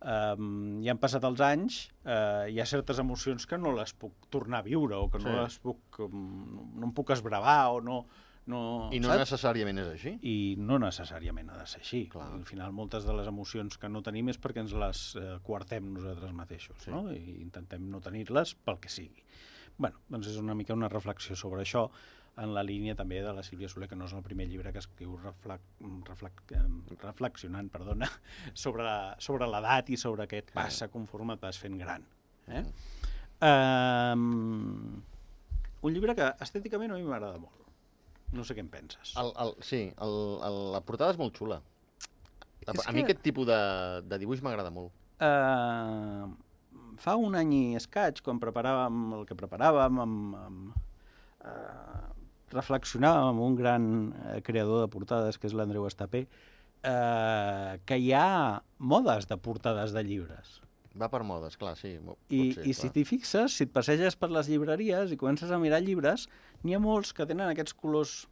um, 0.02 0.82
ja 0.84 0.92
han 0.96 1.00
passat 1.02 1.24
els 1.28 1.42
anys, 1.46 1.84
eh, 2.06 2.50
hi 2.54 2.60
ha 2.62 2.66
certes 2.66 3.00
emocions 3.04 3.46
que 3.48 3.58
no 3.62 3.74
les 3.78 3.94
puc 3.94 4.28
tornar 4.34 4.60
a 4.64 4.68
viure 4.68 4.96
o 4.98 5.10
que 5.10 5.20
no 5.22 5.30
Sí. 5.30 5.38
les 5.44 5.60
puc, 5.60 6.00
um, 6.08 6.72
no 6.80 6.88
em 6.90 6.94
puc 6.94 7.12
esbravar 7.14 7.70
o 7.76 7.82
no... 7.82 8.06
no 8.50 8.90
I 8.92 9.00
no 9.00 9.12
saps? 9.12 9.20
necessàriament 9.30 9.78
és 9.84 9.88
així. 9.94 10.16
I 10.26 10.56
no 10.58 10.80
necessàriament 10.82 11.52
ha 11.54 11.60
de 11.60 11.68
ser 11.70 11.82
així. 11.84 12.08
Clar. 12.10 12.26
Al 12.34 12.46
final, 12.50 12.72
moltes 12.74 13.06
de 13.06 13.14
les 13.14 13.28
emocions 13.30 13.78
que 13.78 13.88
no 13.90 14.02
tenim 14.02 14.30
és 14.34 14.40
perquè 14.42 14.64
ens 14.66 14.74
les 14.74 15.04
eh, 15.22 15.38
coartem 15.46 15.94
nosaltres 15.94 16.34
mateixos, 16.34 16.82
Sí. 16.82 16.90
no? 16.92 17.12
I 17.14 17.38
intentem 17.44 17.86
no 17.92 18.02
tenir-les 18.02 18.56
pel 18.66 18.80
que 18.82 18.90
sigui. 18.90 19.24
bueno, 19.82 19.98
doncs 20.10 20.28
és 20.28 20.36
una 20.38 20.54
mica 20.54 20.74
una 20.76 20.90
reflexió 20.90 21.34
sobre 21.36 21.62
això, 21.64 21.88
en 22.38 22.54
la 22.56 22.64
línia 22.64 22.96
també 22.96 23.20
de 23.22 23.34
la 23.36 23.44
Sílvia 23.44 23.68
Soler, 23.70 23.90
que 23.92 23.96
no 24.00 24.06
és 24.08 24.14
el 24.16 24.24
primer 24.24 24.48
llibre 24.48 24.72
que 24.72 24.80
escriu 24.80 25.18
reflec, 25.20 25.62
reflec, 26.08 26.42
eh, 26.56 26.62
reflexionant 27.04 27.68
perdona, 27.74 28.08
sobre, 28.64 28.88
sobre 29.20 29.48
l'edat 29.52 29.90
i 29.92 29.98
sobre 30.00 30.28
què 30.32 30.40
et 30.46 30.52
passa 30.56 30.88
conforme 30.94 31.36
et 31.36 31.42
vas 31.44 31.60
fent 31.60 31.78
gran. 31.82 32.06
Eh? 32.48 32.64
Um, 33.42 35.02
un 35.82 35.94
llibre 35.96 36.14
que 36.18 36.28
estèticament 36.46 36.94
a 36.94 37.00
mi 37.00 37.04
m'agrada 37.08 37.40
molt. 37.42 37.58
No 38.32 38.46
sé 38.48 38.56
què 38.56 38.64
en 38.64 38.70
penses. 38.72 39.12
El, 39.20 39.34
el, 39.44 39.56
sí, 39.66 39.82
el, 40.06 40.16
el, 40.48 40.60
la 40.78 40.82
portada 40.88 41.12
és 41.16 41.20
molt 41.20 41.36
xula. 41.36 41.58
A, 41.60 42.76
És 42.78 42.86
a 42.88 42.94
mi 42.94 43.02
que- 43.02 43.10
aquest 43.10 43.24
tipus 43.26 43.50
de, 43.50 43.58
de 44.08 44.20
dibuix 44.22 44.44
m'agrada 44.46 44.72
molt. 44.72 44.94
Uh, 45.22 46.30
fa 47.02 47.18
un 47.20 47.36
any 47.38 47.52
i 47.58 47.64
escaig, 47.80 48.22
quan 48.26 48.40
preparàvem 48.42 49.02
el 49.20 49.26
que 49.30 49.36
preparàvem, 49.38 50.00
amb, 50.06 50.38
amb, 50.46 50.80
uh, 51.44 52.01
reflexionàvem 52.54 53.30
amb 53.34 53.44
un 53.46 53.56
gran 53.60 53.86
uh, 54.12 54.40
creador 54.46 54.84
de 54.86 54.90
portades, 54.94 55.38
que 55.40 55.48
és 55.50 55.56
l'Andreu 55.58 55.86
Estapé, 55.90 56.26
uh, 56.86 57.78
que 57.86 57.98
hi 58.02 58.12
ha 58.18 58.62
modes 58.80 59.28
de 59.30 59.38
portades 59.38 59.94
de 59.96 60.04
llibres. 60.08 60.60
Va 60.98 61.08
per 61.08 61.22
modes, 61.24 61.56
clar, 61.56 61.78
sí. 61.80 61.94
I, 61.96 62.42
ser, 62.52 62.66
i 62.68 62.74
si 62.76 62.82
clar. 62.90 62.94
t'hi 62.98 63.06
fixes, 63.08 63.54
si 63.56 63.64
et 63.64 63.72
passeges 63.72 64.18
per 64.20 64.28
les 64.34 64.50
llibreries 64.52 65.14
i 65.14 65.18
comences 65.20 65.52
a 65.52 65.60
mirar 65.62 65.80
llibres, 65.86 66.28
n'hi 66.66 66.76
ha 66.76 66.82
molts 66.84 67.14
que 67.16 67.28
tenen 67.30 67.48
aquests 67.54 67.74
colors... 67.80 68.26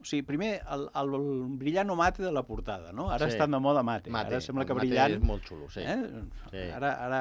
O 0.00 0.04
sigui, 0.08 0.24
primer, 0.24 0.54
el, 0.72 0.86
el, 0.96 1.10
el 1.14 1.26
brillant 1.60 1.90
o 1.92 1.96
mate 1.98 2.22
de 2.24 2.30
la 2.32 2.40
portada, 2.48 2.88
no? 2.96 3.10
Ara 3.12 3.26
Sí. 3.28 3.34
estan 3.36 3.52
de 3.52 3.58
moda 3.60 3.82
mate. 3.84 4.08
Mate, 4.10 4.32
Ara 4.32 4.40
sembla 4.40 4.64
que 4.64 4.72
mate 4.74 4.86
brillant... 4.88 5.18
és 5.18 5.26
molt 5.28 5.44
xulo, 5.44 5.68
sí. 5.68 5.84
Eh? 5.84 6.22
Sí. 6.50 6.62
Ara, 6.72 6.94
ara 7.04 7.20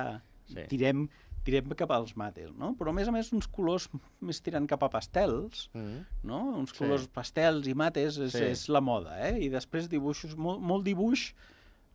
Sí. 0.49 0.63
tirem, 0.71 1.03
tirem 1.43 1.69
cap 1.75 1.91
als 1.91 2.15
mates, 2.15 2.51
no? 2.57 2.75
Però 2.77 2.89
a 2.89 2.93
més 2.93 3.07
a 3.07 3.11
més 3.11 3.31
uns 3.33 3.47
colors 3.47 3.87
més 4.21 4.41
tirant 4.41 4.67
cap 4.67 4.83
a 4.83 4.89
pastels, 4.89 5.69
Mm. 5.73 6.05
no? 6.23 6.39
Uns 6.57 6.71
Sí. 6.71 6.77
colors 6.77 7.07
pastels 7.07 7.67
i 7.67 7.73
mates 7.73 8.17
és, 8.17 8.31
Sí. 8.33 8.43
és 8.43 8.67
la 8.69 8.81
moda, 8.81 9.15
eh? 9.29 9.39
I 9.45 9.49
després 9.49 9.87
dibuixos, 9.89 10.35
molt, 10.37 10.59
molt 10.61 10.83
dibuix 10.85 11.33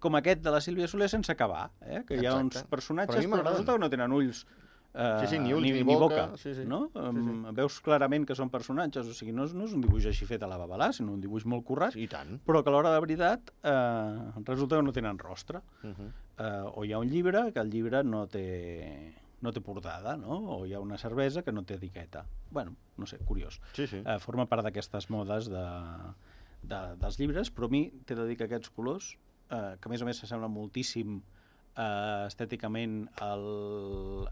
com 0.00 0.14
aquest 0.16 0.42
de 0.42 0.50
la 0.50 0.60
Sílvia 0.60 0.86
Soler 0.88 1.08
sense 1.08 1.30
acabar, 1.32 1.70
eh? 1.80 2.02
Que 2.06 2.16
hi 2.20 2.26
ha 2.26 2.34
uns 2.36 2.56
Exacte. 2.56 2.68
Però 2.68 2.70
personatges 2.70 3.16
però, 3.24 3.28
m'agraden. 3.28 3.52
resulta 3.52 3.72
que 3.72 3.78
no 3.78 3.90
tenen 3.90 4.12
ulls 4.12 4.46
eh, 4.96 5.16
Sí, 5.22 5.26
sí, 5.26 5.38
ni 5.40 5.52
ulls, 5.52 5.62
ni, 5.64 5.72
ni 5.72 5.82
ni 5.82 5.94
boca, 5.96 6.26
boca, 6.28 6.36
sí, 6.36 6.54
sí. 6.54 6.64
no? 6.64 6.88
Sí, 6.92 6.98
Em, 7.00 7.52
Veus 7.52 7.80
clarament 7.80 8.24
que 8.24 8.34
són 8.36 8.48
personatges, 8.48 9.08
o 9.08 9.12
sigui, 9.12 9.32
no 9.32 9.42
és, 9.44 9.52
no 9.52 9.64
és 9.64 9.72
un 9.72 9.80
dibuix 9.80 10.04
així 10.06 10.24
fet 10.24 10.40
a 10.44 10.46
la 10.46 10.56
babalà, 10.56 10.92
sinó 10.92 11.12
un 11.14 11.20
dibuix 11.20 11.44
molt 11.44 11.64
currat, 11.64 11.96
I 11.96 12.06
tant. 12.06 12.38
però 12.46 12.62
que 12.62 12.70
a 12.70 12.72
l'hora 12.72 12.92
de 12.94 13.00
veritat 13.00 13.50
eh, 13.64 14.42
resulta 14.44 14.76
que 14.76 14.82
no 14.84 14.92
tenen 14.92 15.18
rostre 15.18 15.62
Uh 15.82 15.88
-huh. 15.88 16.12
eh, 16.38 16.70
o 16.76 16.84
hi 16.84 16.92
ha 16.92 16.98
un 17.00 17.08
llibre 17.08 17.52
que 17.52 17.58
el 17.58 17.70
llibre 17.70 18.04
no 18.04 18.28
té, 18.28 19.12
no 19.44 19.52
té 19.52 19.60
portada, 19.64 20.16
no? 20.16 20.38
O 20.56 20.58
hi 20.66 20.72
ha 20.74 20.80
una 20.80 20.96
cervesa 21.00 21.42
que 21.44 21.52
no 21.52 21.64
té 21.68 21.76
etiqueta. 21.76 22.24
bueno, 22.50 22.76
no 22.96 23.06
sé, 23.06 23.18
curiós. 23.18 23.60
Sí, 23.74 23.86
sí. 23.90 24.00
Eh, 24.00 24.18
forma 24.22 24.46
part 24.46 24.64
d'aquestes 24.64 25.10
modes 25.10 25.48
de, 25.52 25.64
de, 26.62 26.80
dels 27.02 27.18
llibres, 27.20 27.50
però 27.52 27.68
a 27.68 27.72
mi 27.74 27.88
t'he 28.06 28.16
de 28.16 28.26
dir 28.28 28.36
que 28.40 28.46
aquests 28.48 28.70
colors, 28.70 29.14
eh, 29.50 29.76
que 29.80 29.90
a 29.90 29.92
més 29.92 30.02
a 30.02 30.08
més 30.08 30.20
s'assemblen 30.22 30.52
moltíssim 30.54 31.18
eh, 31.18 32.26
estèticament 32.28 33.08
al 33.26 33.44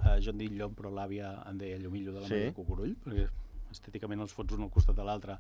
a 0.01 0.17
John 0.23 0.39
Dill 0.39 0.57
Llom, 0.59 0.77
però 0.79 0.93
l'àvia 0.95 1.35
en 1.51 1.59
deia 1.59 1.81
Llumillo 1.83 2.15
de 2.15 2.23
la 2.23 2.31
Sí. 2.31 2.45
sí. 2.47 2.55
Cucurull, 2.57 2.95
perquè 3.05 3.29
estèticament 3.73 4.21
els 4.21 4.33
fots 4.37 4.55
un 4.55 4.63
al 4.67 4.71
costat 4.71 4.97
de 4.97 5.05
l'altre 5.05 5.39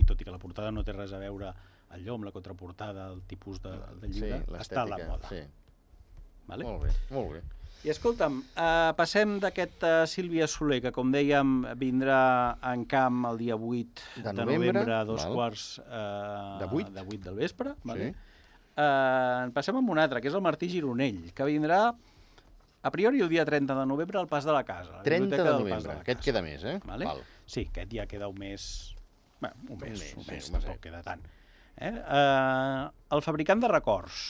i 0.00 0.04
tot 0.08 0.20
i 0.20 0.24
que 0.24 0.32
la 0.32 0.40
portada 0.42 0.72
no 0.72 0.82
té 0.82 0.92
res 0.96 1.12
a 1.12 1.18
veure 1.22 1.52
el 1.94 2.02
llom, 2.02 2.24
la 2.24 2.32
contraportada, 2.32 3.06
el 3.12 3.22
tipus 3.30 3.60
de, 3.62 3.74
de 4.00 4.08
llibre, 4.08 4.40
sí, 4.40 4.56
està 4.58 4.82
a 4.82 4.88
la 4.88 4.98
moda. 5.06 5.28
Sí. 5.30 5.42
Vale? 6.48 6.64
Molt 6.66 6.82
bé, 6.82 6.94
molt 7.14 7.30
bé. 7.36 7.42
I 7.84 7.90
escolta'm, 7.92 8.38
eh, 8.56 8.92
passem 8.96 9.34
d'aquest 9.42 9.82
uh, 9.84 10.06
Sílvia 10.08 10.46
Soler, 10.48 10.78
que 10.80 10.92
com 10.94 11.10
dèiem 11.12 11.50
vindrà 11.76 12.20
en 12.70 12.86
camp 12.88 13.26
el 13.28 13.36
dia 13.42 13.56
8 13.58 14.04
De 14.16 14.22
de, 14.22 14.32
novembre, 14.38 14.72
novembre, 14.72 14.94
a 14.94 15.02
dos 15.04 15.20
val. 15.26 15.34
quarts 15.34 15.64
eh, 15.84 16.58
De 16.62 16.68
vuit. 16.70 16.88
de 16.88 17.02
8 17.04 17.18
del 17.26 17.34
vespre. 17.42 17.74
Vale? 17.84 18.06
Sí. 18.08 18.16
Eh, 18.74 19.50
passem 19.52 19.76
amb 19.82 19.90
un 19.92 20.00
altre, 20.00 20.22
que 20.24 20.30
és 20.32 20.34
el 20.38 20.40
Martí 20.46 20.70
Gironell, 20.72 21.26
que 21.36 21.44
vindrà 21.44 21.82
a 22.84 22.90
priori 22.92 23.20
el 23.20 23.28
dia 23.28 23.44
30 23.44 23.76
de 23.76 23.84
novembre 23.86 24.18
al 24.18 24.28
Pas 24.32 24.44
de 24.48 24.52
la 24.56 24.64
Casa. 24.64 24.90
a 24.94 24.96
la 24.98 25.02
30 25.02 25.20
Biblioteca 25.28 25.44
de 25.52 25.58
novembre. 25.62 25.92
la 25.94 26.00
Aquest 26.00 26.18
Casa. 26.20 26.24
queda 26.30 26.42
més, 26.42 26.64
eh? 26.64 26.78
Vale? 26.88 27.04
Val. 27.04 27.20
Sí, 27.44 27.66
aquest 27.68 27.92
ja 27.92 28.06
queda 28.08 28.28
un 28.32 28.38
mes... 28.40 28.94
Bé, 29.44 29.50
un 29.68 29.78
mes, 29.78 29.90
mes, 30.00 30.14
un 30.16 30.24
sí, 30.24 30.30
mes, 30.32 30.48
un 30.48 30.56
tampoc 30.56 30.80
queda 30.80 31.02
tant. 31.04 31.20
Eh? 31.76 31.92
Eh, 31.92 32.88
el 33.12 33.20
fabricant 33.22 33.60
de 33.60 33.68
records. 33.68 34.22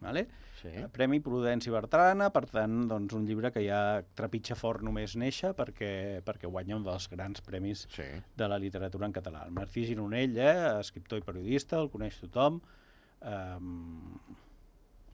Vale? 0.00 0.26
Sí. 0.62 0.70
Eh, 0.70 0.86
Premi 0.94 1.18
Prudència 1.20 1.72
Bertrana, 1.74 2.28
per 2.30 2.44
tant, 2.46 2.84
doncs, 2.90 3.12
un 3.18 3.24
llibre 3.26 3.50
que 3.50 3.64
ja 3.66 4.02
trepitja 4.14 4.54
fort 4.54 4.84
només 4.86 5.16
néixer 5.18 5.52
perquè, 5.58 6.22
perquè 6.22 6.46
guanya 6.50 6.76
un 6.78 6.84
dels 6.86 7.08
grans 7.10 7.42
premis 7.42 7.86
Sí. 7.90 8.06
de 8.36 8.48
la 8.48 8.58
literatura 8.62 9.06
en 9.06 9.12
català. 9.16 9.44
El 9.46 9.52
Martí 9.56 9.84
Gironell, 9.88 10.36
eh, 10.38 10.78
escriptor 10.80 11.18
i 11.18 11.26
periodista, 11.26 11.80
el 11.82 11.90
coneix 11.90 12.20
tothom, 12.20 12.60
eh, 13.22 13.58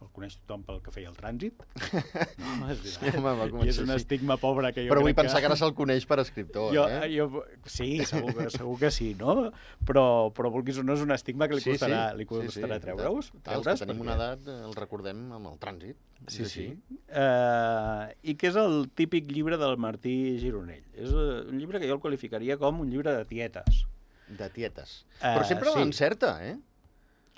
el 0.02 0.08
coneix 0.14 0.36
tothom 0.38 0.62
pel 0.66 0.78
que 0.84 0.92
feia 0.94 1.10
el 1.10 1.16
trànsit. 1.18 1.62
No, 2.38 2.68
és 2.72 2.80
Sí, 2.94 3.10
home, 3.10 3.32
va 3.40 3.46
I 3.64 3.70
és 3.72 3.78
un 3.82 3.90
així. 3.90 4.04
estigma 4.04 4.36
pobre 4.40 4.70
que 4.74 4.84
jo 4.86 4.92
Però 4.92 5.02
vull 5.04 5.14
pensar 5.18 5.38
que 5.40 5.46
que... 5.46 5.50
ara 5.50 5.58
se'l 5.58 5.74
coneix 5.78 6.06
per 6.08 6.20
escriptor, 6.22 6.70
Jo, 6.74 6.86
eh? 6.88 7.08
jo, 7.12 7.44
sí, 7.66 8.04
segur 8.08 8.34
que, 8.36 8.48
segur 8.54 8.76
que 8.80 8.90
sí, 8.94 9.12
no? 9.18 9.50
Però, 9.88 10.04
però 10.34 10.52
vulguis 10.54 10.78
o 10.78 10.84
no 10.86 10.94
és 10.98 11.02
un 11.04 11.14
estigma 11.14 11.48
que 11.50 11.58
li 11.58 11.64
costarà, 11.64 12.02
li 12.18 12.26
costarà 12.28 12.78
treure-us. 12.82 13.32
Ah, 13.44 13.56
els 13.58 13.66
que 13.66 13.76
tenim 13.84 14.04
una 14.06 14.16
edat 14.18 14.46
eh, 14.46 14.58
el 14.68 14.76
recordem 14.78 15.26
amb 15.38 15.52
el 15.52 15.58
trànsit. 15.62 15.98
Sí, 16.26 16.44
sí. 16.44 16.44
així. 16.44 16.98
Uh, 17.14 18.08
I 18.26 18.34
que 18.38 18.48
és 18.50 18.56
el 18.58 18.88
típic 18.98 19.28
llibre 19.30 19.58
del 19.60 19.76
Martí 19.80 20.14
Gironell. 20.42 20.82
És 20.98 21.12
uh, 21.14 21.44
un 21.46 21.58
llibre 21.60 21.78
que 21.78 21.86
jo 21.90 21.94
el 21.98 22.02
qualificaria 22.02 22.56
com 22.60 22.80
un 22.82 22.90
llibre 22.90 23.14
de 23.14 23.24
tietes. 23.28 23.84
De 24.28 24.48
tietes. 24.52 25.04
Eh, 25.22 25.30
Però 25.32 25.44
sempre 25.46 25.70
sí. 25.72 25.78
l'encerta, 25.78 26.34
eh? 26.44 26.56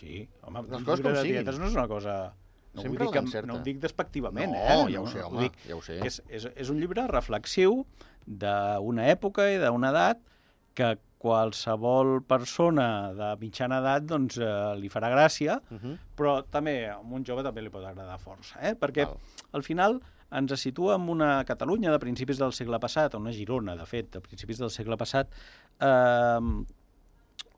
Sí, 0.01 0.23
home, 0.49 0.63
Les 0.71 0.83
coses 0.87 1.05
com 1.05 1.15
siguin. 1.21 1.45
no 1.45 1.69
és 1.69 1.77
una 1.77 1.87
cosa... 1.91 2.15
No, 2.73 2.83
Sempre 2.83 3.05
ho 3.05 3.11
dic, 3.11 3.17
amb- 3.19 3.47
no 3.47 3.55
ho 3.57 3.63
dic 3.67 3.81
despectivament, 3.83 4.53
No, 4.53 4.89
eh? 4.89 4.93
ja 4.93 5.01
ho 5.01 5.07
sé, 5.11 5.23
ho 5.23 5.27
home, 5.27 5.41
dic, 5.49 5.57
ja 5.67 5.75
ho 5.77 5.83
sé. 5.83 5.99
que 6.01 6.07
És, 6.07 6.21
és, 6.29 6.45
és 6.55 6.69
un 6.71 6.79
llibre 6.79 7.07
reflexiu 7.11 7.85
d'una 8.27 9.09
època 9.11 9.49
i 9.51 9.59
d'una 9.59 9.91
edat 9.91 10.21
que 10.79 10.93
qualsevol 11.21 12.23
persona 12.25 13.13
de 13.13 13.33
mitjana 13.41 13.81
edat 13.83 14.07
doncs, 14.09 14.39
eh, 14.39 14.77
li 14.81 14.89
farà 14.89 15.11
gràcia, 15.13 15.59
Uh 15.71 15.79
-huh. 15.83 15.97
però 16.17 16.45
també 16.49 16.89
a 16.89 16.99
un 16.99 17.25
jove 17.25 17.43
també 17.43 17.61
li 17.63 17.69
pot 17.71 17.85
agradar 17.85 18.19
força, 18.19 18.57
eh? 18.63 18.75
perquè 18.75 19.05
Val. 19.07 19.17
al 19.53 19.63
final 19.63 20.01
ens 20.33 20.61
situa 20.61 20.95
en 20.95 21.09
una 21.09 21.45
Catalunya 21.45 21.91
de 21.91 21.99
principis 21.99 22.39
del 22.39 22.53
segle 22.53 22.79
passat, 22.79 23.15
una 23.15 23.33
Girona, 23.33 23.75
de 23.77 23.85
fet, 23.85 24.13
de 24.13 24.21
principis 24.21 24.59
del 24.59 24.71
segle 24.71 24.97
passat, 24.97 25.29
eh, 25.81 26.39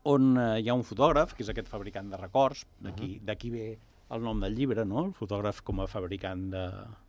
on 0.05 0.37
eh, 0.37 0.59
hi 0.61 0.69
ha 0.69 0.73
un 0.73 0.83
fotògraf, 0.83 1.33
que 1.35 1.43
és 1.43 1.49
aquest 1.49 1.67
fabricant 1.69 2.09
de 2.09 2.17
records, 2.17 2.65
d'aquí 2.81 3.19
d'aquí 3.23 3.49
ve 3.51 3.77
el 4.13 4.21
nom 4.23 4.39
del 4.43 4.55
llibre, 4.55 4.85
no? 4.85 5.05
el 5.07 5.13
fotògraf 5.17 5.61
com 5.65 5.81
a 5.83 5.87
fabricant 5.89 6.49
de, 6.53 6.67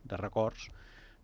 de 0.09 0.17
records, 0.21 0.69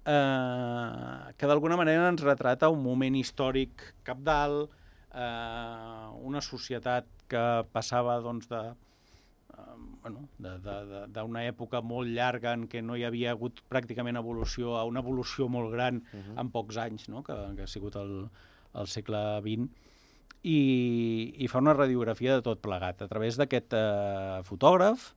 eh, 0.05 1.33
que 1.38 1.50
d'alguna 1.50 1.77
manera 1.79 2.09
ens 2.11 2.23
retrata 2.25 2.69
un 2.73 2.83
moment 2.83 3.17
històric 3.17 3.91
capdalt, 4.07 4.71
eh, 5.13 6.07
una 6.21 6.41
societat 6.45 7.07
que 7.31 7.43
passava 7.73 8.19
doncs, 8.23 8.50
de, 8.51 8.61
eh, 9.55 9.75
bueno, 10.03 10.25
d'una 10.39 11.45
època 11.47 11.81
molt 11.85 12.09
llarga 12.11 12.53
en 12.57 12.67
què 12.71 12.81
no 12.83 12.97
hi 12.97 13.05
havia 13.07 13.31
hagut 13.35 13.61
pràcticament 13.71 14.17
evolució 14.19 14.75
a 14.79 14.85
una 14.89 15.03
evolució 15.03 15.47
molt 15.50 15.71
gran 15.73 16.01
Mhm. 16.13 16.38
en 16.39 16.50
pocs 16.51 16.77
anys, 16.77 17.07
no? 17.09 17.23
que, 17.23 17.38
que 17.55 17.63
ha 17.63 17.67
sigut 17.67 17.95
el, 17.95 18.27
el 18.73 18.88
segle 18.88 19.41
XX, 19.41 19.69
i, 20.43 21.33
i 21.38 21.47
fa 21.47 21.59
una 21.61 21.73
radiografia 21.77 22.33
de 22.39 22.41
tot 22.41 22.61
plegat 22.63 23.03
a 23.03 23.07
través 23.07 23.38
d'aquest 23.38 23.73
eh, 23.77 24.41
fotògraf, 24.47 25.11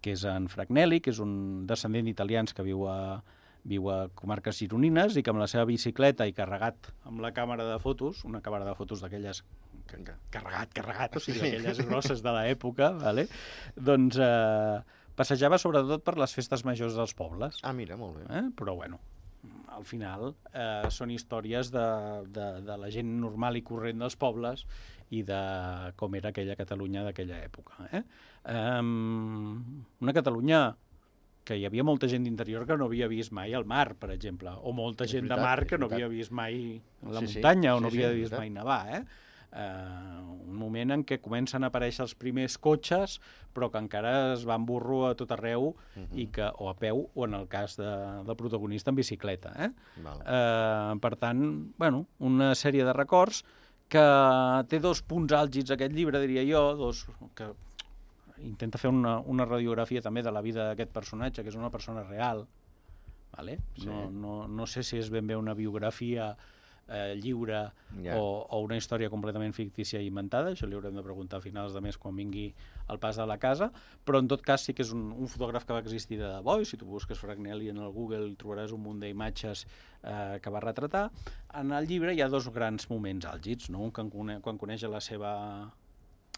que 0.00 0.12
és 0.14 0.24
en 0.24 0.48
Fragnelli, 0.48 1.00
que 1.00 1.10
és 1.10 1.18
un 1.18 1.66
descendent 1.66 2.06
d'italians 2.06 2.54
que 2.54 2.62
viu 2.62 2.84
a, 2.88 3.22
viu 3.68 3.88
a 3.90 4.08
comarques 4.14 4.58
gironines 4.62 5.16
i 5.18 5.22
que 5.22 5.30
amb 5.30 5.40
la 5.42 5.48
seva 5.50 5.64
bicicleta 5.68 6.26
i 6.26 6.32
carregat 6.32 6.92
amb 7.04 7.20
la 7.20 7.32
càmera 7.34 7.66
de 7.72 7.78
fotos, 7.82 8.24
una 8.24 8.40
càmera 8.40 8.64
de 8.68 8.74
fotos 8.78 9.00
d'aquelles 9.02 9.42
que- 9.88 10.02
que- 10.04 10.14
carregat, 10.30 10.72
carregat, 10.72 11.16
o 11.16 11.20
sigui, 11.20 11.38
Sí. 11.40 11.44
d'aquelles 11.50 11.80
grosses 11.86 12.22
de 12.22 12.30
l'època, 12.32 12.92
vale? 13.00 13.26
doncs 13.76 14.18
eh, 14.20 14.78
passejava 15.16 15.58
sobretot 15.58 16.04
per 16.04 16.16
les 16.18 16.32
festes 16.34 16.64
majors 16.64 16.94
dels 16.94 17.14
pobles. 17.14 17.58
Ah, 17.64 17.72
mira, 17.72 17.96
molt 17.96 18.18
bé. 18.18 18.24
Eh? 18.38 18.42
Però 18.54 18.76
bueno, 18.76 19.00
al 19.78 19.86
final 19.86 20.32
eh, 20.52 20.88
són 20.90 21.12
històries 21.14 21.70
de, 21.74 21.86
de, 22.34 22.48
de 22.66 22.76
la 22.82 22.90
gent 22.94 23.12
normal 23.22 23.56
i 23.60 23.62
corrent 23.66 24.02
dels 24.02 24.16
pobles 24.18 24.64
i 25.14 25.22
de 25.24 25.38
com 25.96 26.14
era 26.18 26.32
aquella 26.34 26.56
Catalunya 26.58 27.06
d'aquella 27.06 27.38
època. 27.46 27.86
Eh? 27.96 28.02
Um, 28.52 29.84
una 30.04 30.12
Catalunya 30.16 30.60
que 31.48 31.56
hi 31.56 31.64
havia 31.64 31.84
molta 31.86 32.08
gent 32.12 32.26
d'interior 32.26 32.66
que 32.68 32.76
no 32.76 32.90
havia 32.90 33.06
vist 33.08 33.32
mai 33.32 33.54
el 33.56 33.64
mar, 33.64 33.94
per 33.96 34.10
exemple, 34.12 34.52
o 34.60 34.74
molta 34.76 35.06
És 35.06 35.14
gent 35.14 35.24
veritat, 35.24 35.38
de 35.40 35.46
mar 35.46 35.64
que 35.64 35.78
no 35.80 35.88
veritat. 35.88 36.04
havia 36.04 36.10
vist 36.18 36.34
mai 36.36 36.58
la 37.08 37.22
Sí, 37.22 37.26
sí, 37.30 37.38
muntanya 37.38 37.72
o 37.74 37.78
sí, 37.78 37.84
no 37.86 37.90
sí, 37.90 37.96
havia 37.96 38.10
és 38.10 38.18
vist 38.18 38.34
veritat. 38.34 38.42
mai 38.42 38.50
nevar. 38.50 38.82
Eh? 38.98 39.02
Uh, 39.48 40.44
un 40.44 40.56
moment 40.60 40.90
en 40.92 41.02
què 41.08 41.16
comencen 41.24 41.64
a 41.64 41.70
aparèixer 41.72 42.02
els 42.04 42.12
primers 42.14 42.58
cotxes, 42.60 43.14
però 43.56 43.70
que 43.72 43.80
encara 43.80 44.34
es 44.34 44.42
van 44.44 44.66
burro 44.68 45.06
a 45.08 45.14
tot 45.16 45.30
arreu 45.32 45.70
Mhm. 45.96 46.18
i 46.20 46.26
que, 46.28 46.50
o 46.58 46.68
a 46.68 46.74
peu, 46.76 47.08
o 47.14 47.24
en 47.24 47.34
el 47.34 47.48
cas 47.48 47.76
de, 47.78 47.88
del 48.26 48.36
protagonista 48.36 48.90
en 48.90 48.96
bicicleta. 48.96 49.52
Eh? 49.56 49.70
Val. 50.04 50.20
Eh, 50.26 50.98
per 51.00 51.16
tant, 51.16 51.72
bueno, 51.78 52.06
una 52.18 52.52
sèrie 52.54 52.84
de 52.84 52.92
records 52.92 53.42
que 53.88 54.04
té 54.68 54.80
dos 54.84 55.00
punts 55.02 55.32
àlgids 55.32 55.70
aquest 55.72 55.92
llibre, 55.96 56.20
diria 56.20 56.44
jo, 56.44 56.76
dos, 56.76 57.06
que 57.34 57.48
intenta 58.44 58.76
fer 58.78 58.90
una, 58.92 59.18
una 59.20 59.46
radiografia 59.48 60.02
també 60.04 60.22
de 60.22 60.30
la 60.30 60.42
vida 60.44 60.68
d'aquest 60.68 60.92
personatge, 60.92 61.42
que 61.42 61.48
és 61.48 61.56
una 61.56 61.70
persona 61.70 62.04
real, 62.04 62.44
vale? 63.32 63.58
Sí. 63.76 63.86
no, 63.86 64.10
no, 64.10 64.46
no 64.46 64.66
sé 64.66 64.82
si 64.82 64.98
és 64.98 65.08
ben 65.10 65.26
bé 65.26 65.36
una 65.36 65.54
biografia 65.54 66.36
eh, 66.88 67.14
lliure 67.20 67.68
Ja. 68.02 68.18
o, 68.18 68.44
o 68.44 68.60
una 68.60 68.76
història 68.76 69.08
completament 69.10 69.54
fictícia 69.56 70.00
i 70.00 70.08
inventada, 70.10 70.52
això 70.52 70.68
li 70.68 70.76
haurem 70.76 70.96
de 70.96 71.04
preguntar 71.04 71.38
a 71.38 71.44
finals 71.44 71.72
de 71.72 71.80
mes 71.84 71.96
quan 71.96 72.16
vingui 72.16 72.50
al 72.88 73.00
pas 73.00 73.16
de 73.16 73.26
la 73.26 73.38
casa, 73.38 73.70
però 74.04 74.20
en 74.22 74.28
tot 74.28 74.42
cas 74.44 74.64
sí 74.64 74.74
que 74.74 74.84
és 74.84 74.92
un, 74.92 75.08
un 75.12 75.28
fotògraf 75.30 75.66
que 75.66 75.76
va 75.76 75.82
existir 75.84 76.18
de 76.20 76.28
debò, 76.28 76.58
i 76.60 76.68
si 76.68 76.76
tu 76.80 76.86
busques 76.88 77.18
Fragnelli 77.18 77.70
en 77.72 77.80
el 77.82 77.92
Google 77.92 78.34
trobaràs 78.40 78.74
un 78.76 78.84
munt 78.84 79.00
d'imatges 79.02 79.64
eh, 80.02 80.38
que 80.42 80.52
va 80.52 80.64
retratar. 80.64 81.08
En 81.60 81.72
el 81.72 81.88
llibre 81.88 82.14
hi 82.14 82.22
ha 82.22 82.28
dos 82.32 82.48
grans 82.54 82.88
moments 82.90 83.28
àlgids, 83.28 83.70
no? 83.74 83.84
un 83.88 83.92
quan, 83.92 84.12
cone 84.12 84.40
quan 84.44 84.60
coneix 84.60 84.84
la 84.88 85.00
seva 85.04 85.32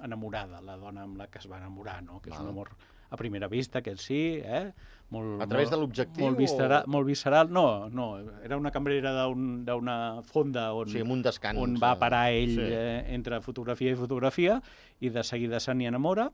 enamorada, 0.02 0.62
la 0.64 0.78
dona 0.80 1.04
amb 1.04 1.18
la 1.20 1.26
que 1.28 1.38
es 1.42 1.50
va 1.50 1.58
enamorar, 1.60 2.00
no? 2.06 2.20
que 2.22 2.32
és 2.32 2.40
un 2.40 2.48
amor 2.54 2.72
a 3.10 3.16
primera 3.16 3.48
vista, 3.48 3.80
aquest 3.80 4.00
sí, 4.00 4.40
eh? 4.42 4.72
Molt, 5.10 5.40
A 5.42 5.46
través 5.50 5.66
molt- 5.66 5.74
de 5.74 5.80
l'objectiu 5.80 6.24
Molt 6.24 6.38
visceral, 6.38 6.84
o- 6.86 6.90
molt 6.90 7.06
visceral, 7.06 7.50
no, 7.50 7.88
no, 7.90 8.18
era 8.44 8.56
una 8.56 8.70
cambrera 8.70 9.10
d'un- 9.12 9.64
d'una 9.66 10.22
fonda 10.22 10.72
on, 10.72 10.86
amb 10.96 11.10
un 11.10 11.22
descans. 11.22 11.58
on 11.58 11.74
va 11.82 11.92
eh, 11.94 11.98
parar 11.98 12.30
ell 12.30 12.54
sí. 12.54 12.60
eh, 12.62 13.04
entre 13.14 13.40
fotografia 13.40 13.90
i 13.90 13.96
fotografia 13.96 14.60
i 15.00 15.08
de 15.10 15.24
seguida 15.24 15.58
se 15.58 15.74
n'hi 15.74 15.86
enamora. 15.86 16.30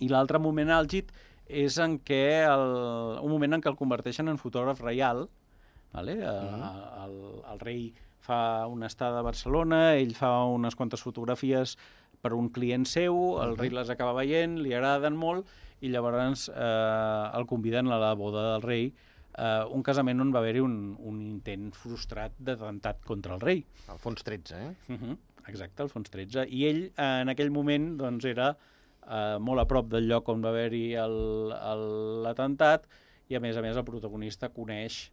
I 0.00 0.08
l'altre 0.08 0.38
moment 0.38 0.68
àlgid 0.68 1.08
és 1.46 1.78
en 1.78 1.98
què 2.00 2.44
el, 2.44 3.18
un 3.24 3.30
moment 3.30 3.54
en 3.54 3.62
què 3.62 3.70
el 3.70 3.76
converteixen 3.76 4.28
en 4.28 4.36
fotògraf 4.38 4.80
reial. 4.82 5.28
Vale? 5.94 6.16
Uh 6.18 7.04
el, 7.04 7.16
el 7.52 7.60
rei 7.60 7.94
fa 8.18 8.66
una 8.66 8.86
estada 8.86 9.20
a 9.20 9.22
Barcelona, 9.22 9.94
ell 9.96 10.14
fa 10.16 10.44
unes 10.44 10.74
quantes 10.74 11.00
fotografies 11.04 11.76
per 12.24 12.32
un 12.32 12.48
client 12.54 12.86
seu, 12.88 13.14
el 13.42 13.52
Mhm. 13.52 13.60
rei 13.60 13.70
les 13.70 13.90
acaba 13.92 14.14
veient, 14.16 14.56
li 14.64 14.72
agraden 14.72 15.16
molt, 15.16 15.46
i 15.84 15.90
llavors 15.92 16.48
eh, 16.48 17.30
el 17.36 17.44
conviden 17.46 17.90
a 17.92 17.98
la 18.00 18.14
boda 18.16 18.52
del 18.54 18.62
rei, 18.64 18.86
eh, 19.36 19.64
un 19.70 19.82
casament 19.82 20.20
on 20.24 20.32
va 20.32 20.40
haver-hi 20.40 20.60
un, 20.64 20.96
un 20.98 21.20
intent 21.20 21.72
frustrat 21.76 22.32
d'atemptat 22.38 23.02
contra 23.04 23.34
el 23.36 23.40
rei. 23.44 23.64
Alfons 23.92 24.24
XIII, 24.24 24.56
eh? 24.56 24.74
Uh 24.88 24.96
-huh. 24.96 25.16
Exacte, 25.48 25.82
Alfons 25.82 26.08
XIII. 26.10 26.46
I 26.48 26.64
ell, 26.70 26.84
eh, 26.96 27.20
en 27.20 27.28
aquell 27.28 27.50
moment, 27.50 27.98
doncs, 27.98 28.24
era 28.24 28.56
eh, 29.06 29.36
molt 29.38 29.60
a 29.60 29.66
prop 29.66 29.90
del 29.90 30.08
lloc 30.08 30.26
on 30.30 30.40
va 30.42 30.48
haver-hi 30.48 30.94
el- 30.94 31.52
el- 31.52 32.22
l'atemptat 32.22 32.86
i 33.32 33.36
a 33.36 33.40
més 33.40 33.56
a 33.56 33.62
més 33.64 33.76
el 33.76 33.86
protagonista 33.86 34.50
coneix 34.52 35.10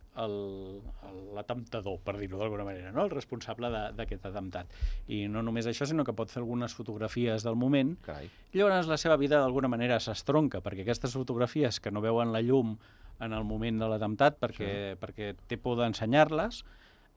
l'atemptador, 1.35 1.99
per 2.03 2.17
dir-ho 2.19 2.39
d'alguna 2.41 2.65
manera, 2.67 2.91
no? 2.91 3.05
el 3.05 3.13
responsable 3.13 3.69
d'aquest 3.95 4.25
atemptat. 4.27 4.73
I 5.07 5.23
no 5.31 5.43
només 5.45 5.69
això, 5.69 5.87
sinó 5.87 6.03
que 6.07 6.15
pot 6.17 6.31
fer 6.31 6.41
algunes 6.41 6.75
fotografies 6.75 7.45
del 7.47 7.55
moment. 7.55 7.95
Carai. 8.03 8.27
Llavors 8.53 8.91
la 8.91 8.99
seva 8.99 9.15
vida 9.21 9.39
d'alguna 9.39 9.71
manera 9.71 10.01
s'estronca, 10.03 10.59
perquè 10.65 10.83
aquestes 10.83 11.15
fotografies 11.15 11.79
que 11.79 11.91
no 11.91 12.03
veuen 12.03 12.33
la 12.35 12.43
llum 12.43 12.75
en 13.21 13.33
el 13.37 13.43
moment 13.45 13.79
de 13.79 13.87
l'atemptat 13.87 14.39
perquè, 14.41 14.69
sí. 14.69 14.99
perquè 14.99 15.33
té 15.47 15.57
por 15.61 15.77
d'ensenyar-les, 15.79 16.63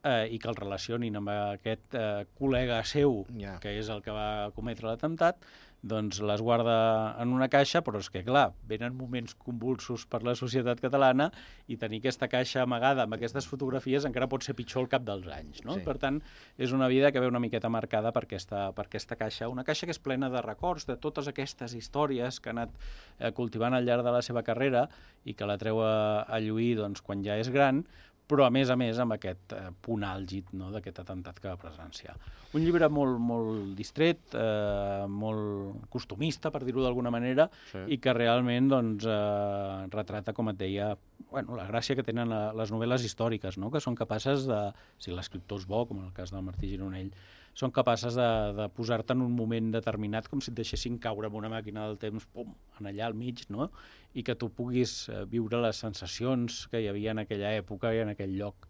eh, 0.05 0.29
i 0.31 0.39
que 0.39 0.51
el 0.53 0.59
relacionin 0.59 1.17
amb 1.21 1.33
aquest 1.35 1.97
eh, 1.99 2.27
col·lega 2.39 2.83
seu, 2.87 3.25
Ja. 3.41 3.59
que 3.61 3.79
és 3.81 3.89
el 3.89 4.03
que 4.05 4.13
va 4.15 4.53
cometre 4.55 4.87
l'atemptat, 4.91 5.41
doncs 5.85 6.21
les 6.25 6.41
guarda 6.41 6.75
en 7.21 7.33
una 7.37 7.51
caixa, 7.53 7.83
però 7.85 8.01
és 8.01 8.09
que, 8.13 8.23
clar, 8.25 8.47
venen 8.69 8.95
moments 8.97 9.37
convulsos 9.37 10.07
per 10.09 10.23
la 10.25 10.33
societat 10.39 10.81
catalana 10.81 11.29
i 11.69 11.77
tenir 11.81 12.01
aquesta 12.01 12.29
caixa 12.33 12.63
amagada 12.65 13.05
amb 13.05 13.19
aquestes 13.19 13.47
fotografies 13.51 14.07
encara 14.09 14.31
pot 14.33 14.47
ser 14.47 14.57
pitjor 14.57 14.85
al 14.85 14.91
cap 14.95 15.05
dels 15.05 15.29
anys, 15.29 15.61
no? 15.69 15.77
Sí. 15.77 15.85
Per 15.85 15.97
tant, 16.01 16.23
és 16.57 16.73
una 16.73 16.89
vida 16.89 17.13
que 17.13 17.21
ve 17.21 17.29
una 17.29 17.43
miqueta 17.43 17.69
marcada 17.69 18.15
per 18.17 18.25
aquesta, 18.25 18.71
per 18.77 18.87
aquesta 18.89 19.19
caixa, 19.21 19.51
una 19.53 19.67
caixa 19.69 19.85
que 19.85 19.93
és 19.93 20.01
plena 20.01 20.33
de 20.33 20.41
records 20.45 20.89
de 20.89 20.97
totes 20.97 21.29
aquestes 21.29 21.77
històries 21.77 22.41
que 22.41 22.51
ha 22.53 22.57
anat 22.57 22.73
eh, 23.19 23.35
cultivant 23.37 23.77
al 23.77 23.85
llarg 23.85 24.09
de 24.09 24.17
la 24.17 24.25
seva 24.25 24.45
carrera 24.47 24.89
i 25.25 25.37
que 25.37 25.49
la 25.49 25.61
treu 25.61 25.85
a, 25.85 26.25
a 26.25 26.41
lluir 26.41 26.75
doncs, 26.81 27.05
quan 27.05 27.23
ja 27.25 27.37
és 27.41 27.53
gran, 27.53 27.85
però 28.29 28.47
a 28.47 28.51
més 28.51 28.71
a 28.73 28.77
més 28.81 28.99
amb 29.03 29.13
aquest 29.17 29.53
eh, 29.53 29.67
punt 29.85 30.05
àlgid 30.09 30.55
no, 30.57 30.71
d'aquest 30.73 31.03
atemptat 31.03 31.41
que 31.41 31.51
va 31.51 31.59
presenciar. 31.61 32.15
Un 32.55 32.63
llibre 32.65 32.89
molt, 32.89 33.19
molt 33.21 33.75
distret, 33.77 34.35
eh, 34.39 35.05
molt 35.11 35.89
costumista, 35.93 36.53
per 36.55 36.63
dir-ho 36.65 36.85
d'alguna 36.85 37.11
manera, 37.11 37.49
Sí. 37.73 37.83
i 37.89 37.99
que 37.99 38.15
realment 38.15 38.69
doncs, 38.71 39.05
eh, 39.05 39.87
retrata, 39.93 40.33
com 40.33 40.49
et 40.53 40.57
deia, 40.57 40.97
bueno, 41.31 41.57
la 41.57 41.67
gràcia 41.69 41.97
que 41.97 42.07
tenen 42.07 42.31
les 42.57 42.73
novel·les 42.73 43.05
històriques, 43.05 43.59
no? 43.59 43.71
que 43.71 43.81
són 43.81 43.95
capaces 43.99 44.47
de, 44.47 44.61
si 44.99 45.11
l'escriptor 45.11 45.59
és 45.59 45.67
bo, 45.67 45.85
com 45.87 45.99
en 45.99 46.07
el 46.07 46.13
cas 46.17 46.31
del 46.31 46.43
Martí 46.47 46.71
Gironell, 46.71 47.11
són 47.55 47.71
capaces 47.71 48.17
de, 48.19 48.27
de 48.59 48.69
posar-te 48.75 49.15
en 49.15 49.23
un 49.23 49.33
moment 49.39 49.71
determinat 49.77 50.27
com 50.29 50.41
si 50.43 50.51
et 50.51 50.57
deixessin 50.59 50.99
caure 50.99 51.29
amb 51.31 51.39
una 51.39 51.51
màquina 51.53 51.87
del 51.87 51.99
temps, 52.03 52.27
pum, 52.35 52.51
en 52.81 52.89
allà 52.91 53.07
al 53.07 53.15
mig, 53.15 53.45
no? 53.55 53.71
i 54.15 54.23
que 54.27 54.35
tu 54.39 54.49
puguis 54.51 55.09
eh, 55.09 55.25
viure 55.31 55.61
les 55.63 55.79
sensacions 55.87 56.65
que 56.71 56.81
hi 56.83 56.89
havia 56.91 57.13
en 57.15 57.23
aquella 57.23 57.53
època 57.59 57.95
i 57.95 58.03
en 58.03 58.11
aquell 58.15 58.35
lloc. 58.39 58.67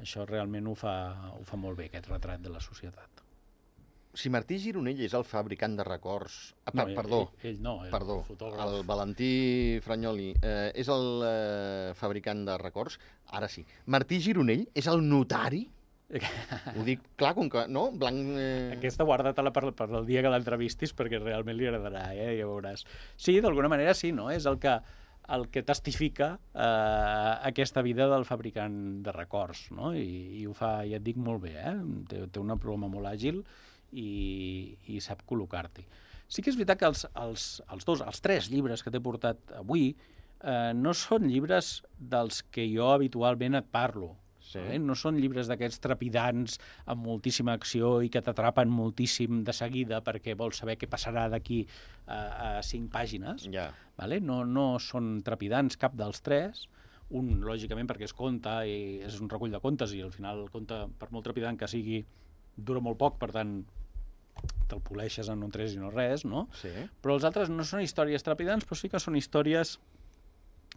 Això 0.00 0.26
realment 0.28 0.66
ho 0.68 0.74
fa, 0.76 0.92
ho 1.38 1.44
fa 1.48 1.56
molt 1.56 1.78
bé, 1.80 1.86
aquest 1.88 2.10
retrat 2.12 2.42
de 2.44 2.52
la 2.52 2.60
societat. 2.60 3.22
Si 4.16 4.30
Martí 4.32 4.56
Gironell 4.60 5.00
és 5.04 5.12
el 5.16 5.24
fabricant 5.28 5.74
de 5.76 5.84
records... 5.84 6.36
Ah, 6.64 6.72
per, 6.72 6.86
ell- 6.88 6.94
perdó, 6.96 7.18
Ell, 7.42 7.50
ell 7.50 7.58
no, 7.64 7.74
el 7.84 7.90
perdó, 7.92 8.22
fotògraf. 8.24 8.62
el 8.78 8.84
Valentí 8.88 9.78
Franyoli 9.84 10.30
eh, 10.40 10.70
és 10.80 10.88
el 10.92 11.04
eh, 11.28 11.90
fabricant 11.96 12.44
de 12.48 12.56
records? 12.62 12.96
Ara 13.36 13.48
sí. 13.52 13.64
Martí 13.92 14.20
Gironell 14.24 14.64
és 14.72 14.88
el 14.88 15.04
notari? 15.04 15.66
Ho 16.06 16.84
dic 16.86 17.02
clar, 17.18 17.32
com 17.34 17.48
que, 17.50 17.64
no? 17.72 17.88
Blanc... 17.98 18.36
Eh... 18.38 18.76
Aquesta 18.76 19.06
guarda-te-la 19.08 19.50
per, 19.54 19.72
per 19.74 19.88
el 19.90 20.06
dia 20.06 20.22
que 20.22 20.30
l'entrevistis 20.30 20.94
perquè 20.94 21.18
realment 21.22 21.58
li 21.58 21.66
agradarà, 21.66 22.08
eh? 22.14 22.36
ja 22.38 22.46
veuràs. 22.46 22.86
Sí, 23.18 23.40
d'alguna 23.42 23.70
manera 23.72 23.94
sí, 23.98 24.12
no? 24.14 24.28
És 24.30 24.46
el 24.46 24.60
que, 24.62 24.76
el 25.34 25.48
que 25.50 25.64
testifica 25.66 26.36
eh, 26.54 27.32
aquesta 27.50 27.82
vida 27.82 28.06
del 28.12 28.26
fabricant 28.28 28.76
de 29.06 29.14
records, 29.16 29.66
no? 29.74 29.92
I, 29.98 30.42
i 30.42 30.46
ho 30.46 30.54
fa, 30.54 30.78
ja 30.86 31.00
et 31.00 31.06
dic, 31.06 31.18
molt 31.18 31.42
bé, 31.42 31.56
eh? 31.58 31.76
Té, 32.10 32.26
té 32.30 32.42
una 32.42 32.58
ploma 32.60 32.90
molt 32.92 33.10
àgil 33.10 33.42
i, 33.92 34.10
i 34.92 35.00
sap 35.02 35.24
col·locar-t'hi. 35.26 35.86
Sí 36.30 36.42
que 36.42 36.50
és 36.50 36.58
veritat 36.58 36.78
que 36.78 36.90
els, 36.90 37.02
els, 37.22 37.48
els 37.74 37.86
dos, 37.86 38.02
els 38.02 38.22
tres 38.22 38.50
llibres 38.50 38.82
que 38.82 38.90
t'he 38.94 39.02
portat 39.02 39.58
avui 39.58 39.88
eh, 39.90 40.70
no 40.74 40.94
són 40.94 41.26
llibres 41.30 41.80
dels 41.98 42.42
que 42.54 42.66
jo 42.70 42.92
habitualment 42.94 43.58
et 43.58 43.68
parlo. 43.74 44.14
Sí. 44.46 44.60
Eh? 44.62 44.78
No 44.82 44.94
són 44.98 45.18
llibres 45.20 45.50
d'aquests 45.50 45.82
trepidants 45.82 46.56
amb 46.86 47.04
moltíssima 47.06 47.56
acció 47.58 47.96
i 48.04 48.10
que 48.12 48.22
t'atrapen 48.22 48.70
moltíssim 48.72 49.42
de 49.46 49.54
seguida 49.56 50.02
perquè 50.06 50.36
vols 50.38 50.62
saber 50.62 50.78
què 50.80 50.88
passarà 50.90 51.26
d'aquí 51.32 51.64
a, 52.06 52.18
a 52.18 52.50
cinc 52.66 52.92
pàgines. 52.94 53.48
Ja. 53.52 53.70
Vale? 53.98 54.20
No, 54.22 54.42
no 54.44 54.76
són 54.82 55.20
trepidants 55.26 55.78
cap 55.80 55.96
dels 55.98 56.22
tres. 56.24 56.66
Un, 57.16 57.36
lògicament, 57.46 57.86
perquè 57.86 58.06
es 58.08 58.14
conta 58.16 58.60
i 58.66 59.02
és 59.06 59.18
un 59.22 59.30
recull 59.30 59.52
de 59.54 59.62
contes 59.62 59.92
i 59.94 60.02
al 60.02 60.14
final 60.14 60.46
el 60.46 60.52
conte, 60.54 60.84
per 60.98 61.10
molt 61.14 61.26
trepidant 61.28 61.58
que 61.58 61.68
sigui, 61.70 62.00
dura 62.56 62.82
molt 62.82 62.98
poc, 62.98 63.18
per 63.20 63.30
tant, 63.34 63.60
te'l 64.70 64.82
poleixes 64.84 65.28
en 65.32 65.44
un 65.46 65.52
tres 65.54 65.76
i 65.76 65.80
no 65.80 65.92
res, 65.92 66.24
no? 66.26 66.46
Sí. 66.60 66.72
Però 67.02 67.14
els 67.16 67.26
altres 67.28 67.52
no 67.52 67.64
són 67.64 67.84
històries 67.84 68.26
trepidants, 68.26 68.66
però 68.66 68.78
sí 68.78 68.90
que 68.92 69.00
són 69.02 69.18
històries 69.18 69.76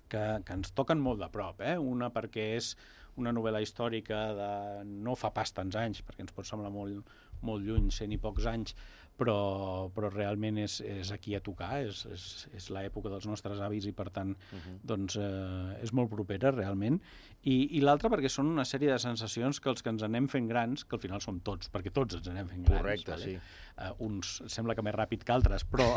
que, 0.09 0.21
que 0.45 0.55
ens 0.57 0.73
toquen 0.77 1.01
molt 1.01 1.21
de 1.23 1.29
prop. 1.33 1.61
Eh? 1.65 1.77
Una 1.77 2.11
perquè 2.13 2.51
és 2.57 2.73
una 3.21 3.33
novel·la 3.35 3.61
històrica 3.63 4.21
de 4.37 4.51
no 4.89 5.15
fa 5.19 5.33
pas 5.35 5.51
tants 5.55 5.75
anys, 5.79 6.03
perquè 6.05 6.25
ens 6.25 6.35
pot 6.35 6.47
semblar 6.47 6.71
molt, 6.73 7.11
molt 7.45 7.65
lluny, 7.65 7.91
cent 7.93 8.15
i 8.15 8.19
pocs 8.21 8.47
anys, 8.49 8.75
però, 9.19 9.89
però 9.95 10.09
realment 10.13 10.61
és, 10.63 10.79
és 10.85 11.11
aquí 11.11 11.35
a 11.35 11.41
tocar, 11.43 11.81
és, 11.83 12.05
és, 12.13 12.25
és 12.55 12.69
l'època 12.73 13.11
dels 13.11 13.27
nostres 13.27 13.59
avis 13.63 13.89
i 13.89 13.93
per 13.95 14.09
tant 14.09 14.29
Uh 14.29 14.57
-huh. 14.57 14.75
doncs, 14.83 15.15
eh, 15.15 15.83
és 15.83 15.91
molt 15.93 16.09
propera 16.09 16.51
realment. 16.51 16.99
I, 17.43 17.77
i 17.77 17.81
l'altra 17.81 18.09
perquè 18.09 18.29
són 18.29 18.47
una 18.47 18.65
sèrie 18.65 18.91
de 18.91 18.99
sensacions 18.99 19.59
que 19.59 19.69
els 19.69 19.81
que 19.81 19.89
ens 19.89 20.03
anem 20.03 20.27
fent 20.27 20.47
grans, 20.47 20.83
que 20.85 20.95
al 20.95 21.01
final 21.01 21.21
som 21.21 21.39
tots, 21.39 21.71
perquè 21.71 21.91
tots 21.91 22.15
ens 22.15 22.27
anem 22.27 22.47
fent 22.47 22.63
grans. 22.65 22.81
Correcte, 22.81 23.17
sí. 23.17 23.37
Uh, 23.77 24.05
uns 24.05 24.43
sembla 24.47 24.75
que 24.75 24.81
més 24.81 24.95
ràpid 24.95 25.23
que 25.23 25.31
altres, 25.31 25.65
però 25.65 25.95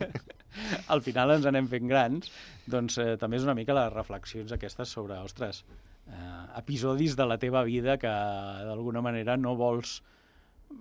al 0.94 1.02
final 1.02 1.30
ens 1.30 1.46
anem 1.46 1.68
fent 1.68 1.88
grans, 1.88 2.30
doncs 2.66 2.98
eh, 2.98 3.16
també 3.16 3.36
és 3.36 3.42
una 3.42 3.54
mica 3.54 3.74
les 3.74 3.92
reflexions 3.92 4.52
aquestes 4.52 4.88
sobre, 4.88 5.18
ostres, 5.18 5.64
eh, 6.08 6.58
episodis 6.60 7.16
de 7.16 7.26
la 7.26 7.38
teva 7.38 7.62
vida 7.64 7.96
que 7.98 8.08
d'alguna 8.08 9.02
manera 9.02 9.36
no 9.36 9.54
vols 9.56 10.02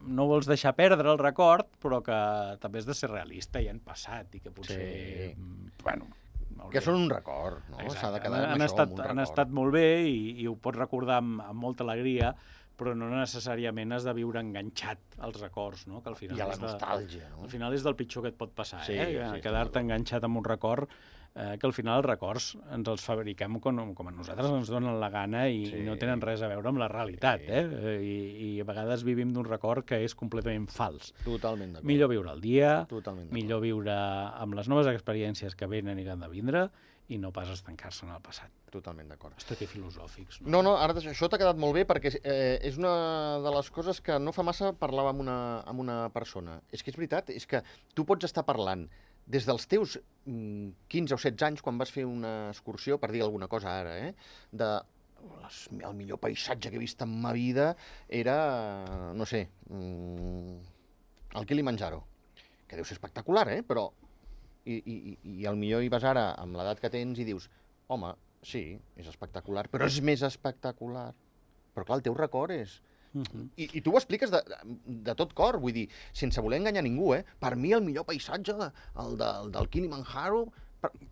no 0.10 0.26
vols 0.26 0.48
deixar 0.50 0.72
perdre 0.74 1.12
el 1.12 1.20
record, 1.20 1.68
però 1.84 2.00
que 2.02 2.16
també 2.64 2.80
has 2.82 2.88
de 2.88 2.96
ser 2.98 3.12
realista 3.12 3.62
i 3.62 3.68
han 3.70 3.80
passat 3.84 4.34
i 4.36 4.40
que 4.42 4.50
potser... 4.52 4.80
Sí. 4.80 5.36
mm, 5.38 5.84
Bueno, 5.84 6.08
Que 6.72 6.82
són 6.82 6.96
un 6.96 7.10
record, 7.12 7.62
no? 7.70 7.78
S'ha 7.92 8.10
de 8.14 8.20
quedar 8.24 8.40
han, 8.46 8.52
amb 8.56 8.64
això, 8.64 8.72
estat, 8.86 9.00
han 9.10 9.20
estat 9.20 9.50
molt 9.54 9.74
bé 9.76 9.84
i, 10.08 10.42
i 10.42 10.48
ho 10.48 10.56
pots 10.56 10.78
recordar 10.80 11.18
amb, 11.22 11.42
amb 11.44 11.60
molta 11.60 11.84
alegria, 11.84 12.32
però 12.80 12.96
no 12.98 13.10
necessàriament 13.12 13.92
has 13.94 14.06
de 14.08 14.14
viure 14.18 14.40
enganxat 14.42 15.18
als 15.20 15.42
records, 15.42 15.86
no? 15.92 16.02
que 16.02 16.10
al 16.10 16.16
final 16.18 16.40
I 16.40 16.42
a 16.42 16.48
la 16.48 16.56
és 16.56 16.62
de- 16.62 16.66
nostàlgia, 16.66 17.30
no? 17.36 17.44
al 17.44 17.52
final 17.52 17.74
és 17.78 17.84
del 17.86 17.98
pitjor 18.00 18.24
que 18.26 18.32
et 18.34 18.38
pot 18.40 18.54
passar, 18.56 18.82
Sí, 18.88 18.94
eh? 18.98 19.12
sí, 19.36 19.42
Quedar-te 19.46 19.84
enganxat 19.84 20.24
amb 20.26 20.40
un 20.42 20.48
record 20.48 20.90
eh, 21.36 21.58
que 21.60 21.66
al 21.66 21.74
final 21.74 21.98
els 22.02 22.06
records 22.08 22.52
ens 22.76 22.88
els 22.92 23.02
fabriquem 23.04 23.60
com, 23.60 23.80
com 23.98 24.08
a 24.08 24.12
nosaltres 24.14 24.52
ens 24.54 24.70
donen 24.70 25.00
la 25.02 25.10
gana 25.10 25.48
i 25.50 25.66
Sí. 25.72 25.82
no 25.88 25.96
tenen 25.98 26.22
res 26.22 26.42
a 26.42 26.48
veure 26.52 26.70
amb 26.70 26.78
la 26.78 26.88
realitat, 26.88 27.42
Sí. 27.42 27.50
eh? 27.50 28.00
I, 28.04 28.16
I 28.58 28.62
a 28.62 28.68
vegades 28.70 29.04
vivim 29.04 29.34
d'un 29.34 29.46
record 29.46 29.86
que 29.86 30.04
és 30.04 30.14
completament 30.16 30.68
fals. 30.70 31.14
Totalment 31.26 31.74
d'acord. 31.74 31.88
Millor 31.90 32.10
viure 32.10 32.32
el 32.32 32.42
dia, 32.42 32.86
Totalment 32.90 33.32
millor 33.34 33.62
viure 33.62 33.94
amb 33.94 34.54
les 34.54 34.68
noves 34.70 34.88
experiències 34.88 35.56
que 35.56 35.68
venen 35.68 36.00
i 36.00 36.04
que 36.04 36.12
han 36.12 36.20
de 36.22 36.30
vindre 36.30 36.70
i 37.10 37.18
no 37.20 37.34
pas 37.36 37.50
estancar-se 37.52 38.06
en 38.06 38.14
el 38.14 38.22
passat. 38.24 38.50
Totalment 38.72 39.10
d'acord. 39.10 39.36
Estic 39.38 39.58
aquí 39.58 39.66
filosòfics, 39.68 40.40
no? 40.42 40.50
No, 40.50 40.62
no, 40.64 40.78
ara 40.78 40.94
això 40.96 41.28
t'ha 41.30 41.38
quedat 41.38 41.58
molt 41.60 41.76
bé 41.76 41.84
perquè 41.86 42.14
eh, 42.24 42.60
és 42.64 42.78
una 42.80 43.40
de 43.44 43.52
les 43.54 43.70
coses 43.70 44.00
que 44.02 44.18
no 44.20 44.32
fa 44.32 44.42
massa 44.42 44.72
parlava 44.74 45.10
amb 45.12 45.20
una, 45.22 45.60
amb 45.68 45.80
una 45.84 46.10
persona. 46.16 46.62
És 46.72 46.82
que 46.82 46.90
és 46.90 46.98
veritat, 46.98 47.30
és 47.30 47.46
que 47.46 47.62
tu 47.94 48.06
pots 48.06 48.24
estar 48.26 48.46
parlant 48.48 48.88
des 49.26 49.46
dels 49.48 49.68
teus 49.72 49.98
mm, 50.26 50.70
15 50.92 51.16
o 51.16 51.18
16 51.22 51.46
anys, 51.48 51.62
quan 51.64 51.78
vas 51.80 51.92
fer 51.92 52.04
una 52.06 52.50
excursió, 52.52 52.98
per 53.00 53.12
dir 53.14 53.22
alguna 53.24 53.48
cosa 53.48 53.72
ara, 53.80 53.96
eh, 54.10 54.14
de 54.52 54.70
les, 55.42 55.60
el 55.80 55.94
millor 55.96 56.20
paisatge 56.20 56.70
que 56.70 56.76
he 56.76 56.82
vist 56.84 57.02
en 57.06 57.14
ma 57.24 57.32
vida 57.32 57.70
era, 58.10 59.12
no 59.16 59.26
sé, 59.26 59.46
mm, 59.70 60.58
el 61.40 61.46
Kilimanjaro, 61.50 62.04
que 62.68 62.76
deu 62.76 62.86
ser 62.86 62.98
espectacular, 62.98 63.48
eh? 63.54 63.62
però 63.64 63.88
i, 64.66 64.76
i, 64.80 65.18
i- 65.24 65.46
al 65.50 65.58
millor 65.60 65.84
hi 65.84 65.90
vas 65.92 66.04
ara 66.08 66.30
amb 66.40 66.56
l'edat 66.60 66.80
que 66.84 66.92
tens 66.94 67.20
i 67.20 67.26
dius, 67.28 67.50
home, 67.88 68.14
sí, 68.44 68.66
és 69.00 69.08
espectacular, 69.08 69.68
però 69.72 69.88
és 69.88 70.02
més 70.04 70.22
espectacular. 70.24 71.10
Però 71.74 71.86
clar, 71.88 71.98
el 72.00 72.04
teu 72.06 72.14
record 72.18 72.52
és... 72.54 72.82
Uh 73.14 73.22
-huh. 73.22 73.50
I, 73.58 73.70
I 73.78 73.82
tu 73.82 73.92
ho 73.92 73.98
expliques 73.98 74.32
de, 74.32 74.42
de 74.86 75.16
tot 75.16 75.34
cor, 75.34 75.60
vull 75.60 75.74
dir, 75.74 75.90
sense 76.12 76.42
voler 76.42 76.58
enganyar 76.60 76.84
ningú, 76.84 77.14
eh? 77.14 77.24
Per 77.40 77.56
mi 77.56 77.72
el 77.72 77.82
millor 77.82 78.06
paisatge, 78.06 78.54
el, 78.54 79.18
de, 79.18 79.30
el 79.44 79.52
del 79.52 79.70
Kilimanjaro, 79.70 80.52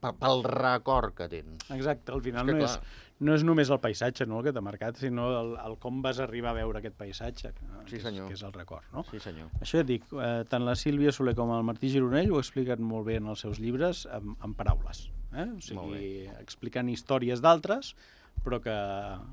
pel 0.02 0.44
record 0.44 1.16
que 1.16 1.28
tens. 1.30 1.70
Exacte, 1.72 2.12
al 2.12 2.22
final 2.22 2.50
És 2.50 2.56
no, 2.56 2.66
és, 2.66 2.76
clar. 2.76 3.08
no 3.28 3.36
és 3.38 3.46
només 3.48 3.72
el 3.72 3.80
paisatge 3.84 4.28
no, 4.28 4.40
el 4.40 4.48
que 4.48 4.54
t'ha 4.56 4.64
marcat, 4.66 5.00
sinó 5.00 5.30
el, 5.40 5.54
el 5.64 5.78
com 5.84 6.02
vas 6.04 6.20
arribar 6.24 6.52
a 6.52 6.60
veure 6.60 6.82
aquest 6.82 6.98
paisatge, 7.00 7.54
que, 7.56 7.68
Sí, 7.88 7.98
que, 7.98 8.10
és, 8.10 8.20
que 8.28 8.34
és 8.34 8.44
el 8.44 8.54
record. 8.54 8.88
No? 8.94 9.06
Sí, 9.12 9.22
senyor. 9.24 9.52
Això 9.62 9.80
ja 9.80 9.86
et 9.86 9.92
dic, 9.94 10.08
eh, 10.14 10.44
tant 10.52 10.66
la 10.68 10.76
Sílvia 10.76 11.14
Soler 11.16 11.36
com 11.38 11.54
el 11.56 11.64
Martí 11.68 11.92
Gironell 11.94 12.34
ho 12.34 12.42
expliquen 12.42 12.84
molt 12.84 13.08
bé 13.08 13.20
en 13.22 13.30
els 13.32 13.44
seus 13.46 13.62
llibres 13.64 14.06
amb, 14.12 14.36
amb 14.42 14.58
paraules. 14.58 15.10
Eh? 15.32 15.48
O 15.48 15.62
sigui, 15.64 16.08
explicant 16.42 16.90
històries 16.92 17.44
d'altres, 17.44 17.96
però 18.44 18.62
que 18.64 18.76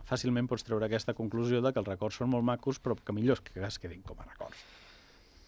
fàcilment 0.09 0.49
pots 0.51 0.67
treure 0.67 0.87
aquesta 0.89 1.15
conclusió 1.15 1.63
de 1.65 1.73
que 1.73 1.81
els 1.83 1.89
records 1.89 2.21
són 2.21 2.31
molt 2.35 2.45
macos, 2.47 2.81
però 2.83 2.97
que 2.97 3.15
millor 3.17 3.39
és 3.39 3.47
que 3.47 3.65
es 3.67 3.79
quedin 3.83 4.03
com 4.07 4.21
a 4.21 4.27
records. 4.29 4.67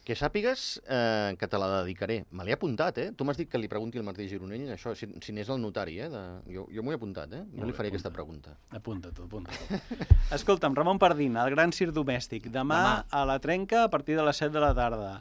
Que 0.00 0.14
sàpigues 0.16 0.80
eh, 0.88 1.36
que 1.38 1.46
te 1.46 1.58
la 1.60 1.66
dedicaré. 1.82 2.22
Me 2.32 2.42
l'he 2.46 2.54
apuntat, 2.56 2.96
eh? 2.98 3.10
Tu 3.14 3.24
m'has 3.28 3.36
dit 3.36 3.50
que 3.52 3.58
li 3.60 3.68
pregunti 3.68 4.00
al 4.00 4.06
Martí 4.06 4.24
Gironell 4.30 4.72
això, 4.72 4.94
si, 4.96 5.06
si 5.22 5.34
n'és 5.36 5.50
el 5.52 5.60
notari, 5.60 5.98
eh? 6.00 6.08
De... 6.10 6.22
Jo, 6.54 6.64
jo 6.72 6.82
m'ho 6.82 6.94
he 6.94 6.98
apuntat, 6.98 7.34
eh? 7.36 7.42
Jo 7.52 7.68
li 7.68 7.76
faré 7.76 7.92
aquesta 7.92 8.08
apunta. 8.08 8.56
pregunta. 8.56 8.80
Apunta-t'ho, 8.80 9.28
apunta-t'ho. 9.28 10.08
Escolta'm, 10.38 10.74
Ramon 10.74 10.98
Pardina, 10.98 11.44
el 11.44 11.52
gran 11.54 11.76
circ 11.76 11.92
domèstic. 11.94 12.48
Demà, 12.48 12.80
Demà. 12.80 12.96
a 13.12 13.22
la 13.28 13.38
Trenca 13.44 13.84
a 13.84 13.90
partir 13.92 14.16
de 14.16 14.24
les 14.26 14.40
7 14.40 14.50
de 14.56 14.64
la 14.64 14.72
tarda. 14.74 15.12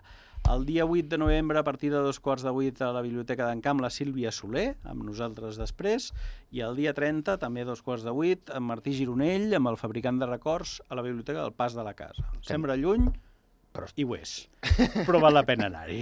El 0.47 0.65
dia 0.65 0.85
8 0.85 1.09
de 1.09 1.17
novembre, 1.19 1.59
a 1.59 1.63
partir 1.63 1.91
de 1.91 1.97
dos 1.97 2.19
quarts 2.19 2.43
de 2.43 2.49
8, 2.49 2.81
a 2.87 2.93
la 2.93 3.03
Biblioteca 3.05 3.45
d'en 3.45 3.61
Camp, 3.61 3.81
la 3.83 3.91
Sílvia 3.93 4.31
Soler, 4.33 4.77
amb 4.87 5.03
nosaltres 5.05 5.59
després, 5.61 6.09
i 6.49 6.63
el 6.65 6.79
dia 6.79 6.93
30, 6.97 7.35
també 7.41 7.61
a 7.61 7.67
dos 7.69 7.83
quarts 7.85 8.05
de 8.07 8.09
8, 8.09 8.55
amb 8.57 8.71
Martí 8.71 8.95
Gironell, 8.97 9.53
amb 9.53 9.69
el 9.69 9.77
fabricant 9.77 10.17
de 10.17 10.29
records, 10.29 10.79
a 10.89 10.97
la 10.97 11.03
Biblioteca 11.05 11.43
del 11.43 11.53
Pas 11.53 11.77
de 11.77 11.85
la 11.85 11.93
Casa. 11.93 12.25
Sembla 12.41 12.79
lluny, 12.81 13.11
Però- 13.75 13.91
i 13.95 14.03
ho 14.07 14.15
és. 14.17 14.49
Però 15.05 15.21
val 15.21 15.37
la 15.37 15.45
pena 15.45 15.67
anar-hi. 15.69 16.01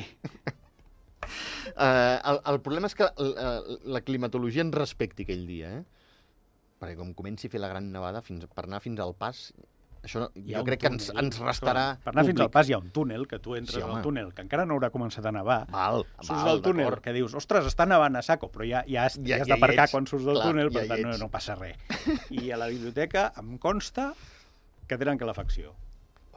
Uh, 1.76 2.15
el, 2.32 2.39
el 2.54 2.62
problema 2.63 2.88
és 2.88 2.95
que 2.95 3.10
uh, 3.10 3.80
la 3.84 4.02
climatologia 4.08 4.63
ens 4.63 4.78
respecti 4.78 5.28
aquell 5.28 5.43
dia, 5.50 5.73
eh? 5.82 5.84
Perquè 6.80 6.95
com 6.95 7.12
comenci 7.17 7.50
a 7.50 7.52
fer 7.52 7.60
la 7.60 7.67
gran 7.73 7.91
nevada 7.91 8.21
fins, 8.23 8.45
per 8.54 8.63
anar 8.63 8.80
fins 8.80 9.02
al 9.04 9.12
pas, 9.17 9.50
això 10.07 10.21
no, 10.23 10.29
jo 10.49 10.63
crec 10.65 10.79
que 10.81 10.87
ens, 10.89 11.07
túnel. 11.11 11.25
ens 11.25 11.39
restarà 11.43 11.83
Per 12.03 12.13
anar 12.13 12.23
fins 12.25 12.39
al 12.39 12.45
públic. 12.47 12.53
pas 12.55 12.69
hi 12.69 12.73
ha 12.73 12.79
un 12.79 12.89
túnel, 12.95 13.27
que 13.27 13.39
tu 13.39 13.55
entres 13.55 13.75
Sí, 13.77 13.81
home. 13.83 13.97
al 13.99 14.01
túnel, 14.03 14.33
que 14.33 14.41
encara 14.41 14.65
no 14.65 14.73
haurà 14.77 14.89
començat 14.91 15.25
a 15.27 15.31
nevar. 15.35 15.59
Val, 15.69 16.05
Surts 16.21 16.29
val, 16.43 16.47
del 16.55 16.61
túnel, 16.65 16.99
que 17.01 17.13
dius, 17.13 17.35
ostres, 17.35 17.65
està 17.69 17.85
nevant 17.87 18.15
a 18.15 18.21
saco, 18.25 18.49
però 18.51 18.65
ja, 18.67 18.83
ja, 18.87 19.05
has, 19.05 19.19
Ja- 19.19 19.27
ja, 19.35 19.41
has 19.43 19.47
ja 19.47 19.53
d'aparcar 19.55 19.85
ets. 19.85 19.91
quan 19.91 20.07
surts 20.07 20.25
del 20.25 20.35
Clar, 20.39 20.47
túnel, 20.47 20.71
ja 20.71 20.79
per 20.79 20.87
tant 20.87 21.01
no, 21.05 21.17
no 21.17 21.29
passa 21.29 21.55
res. 21.55 21.77
I 22.31 22.51
a 22.51 22.57
la 22.57 22.67
biblioteca 22.67 23.31
em 23.37 23.57
consta 23.57 24.13
que 24.87 24.97
tenen 24.97 25.17
calefacció. 25.19 25.73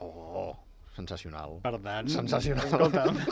Oh, 0.02 0.56
sensacional. 0.96 1.59
Per 1.62 1.76
tant, 1.80 2.09
Sensacional. 2.09 2.66
escolta'm, 2.66 3.16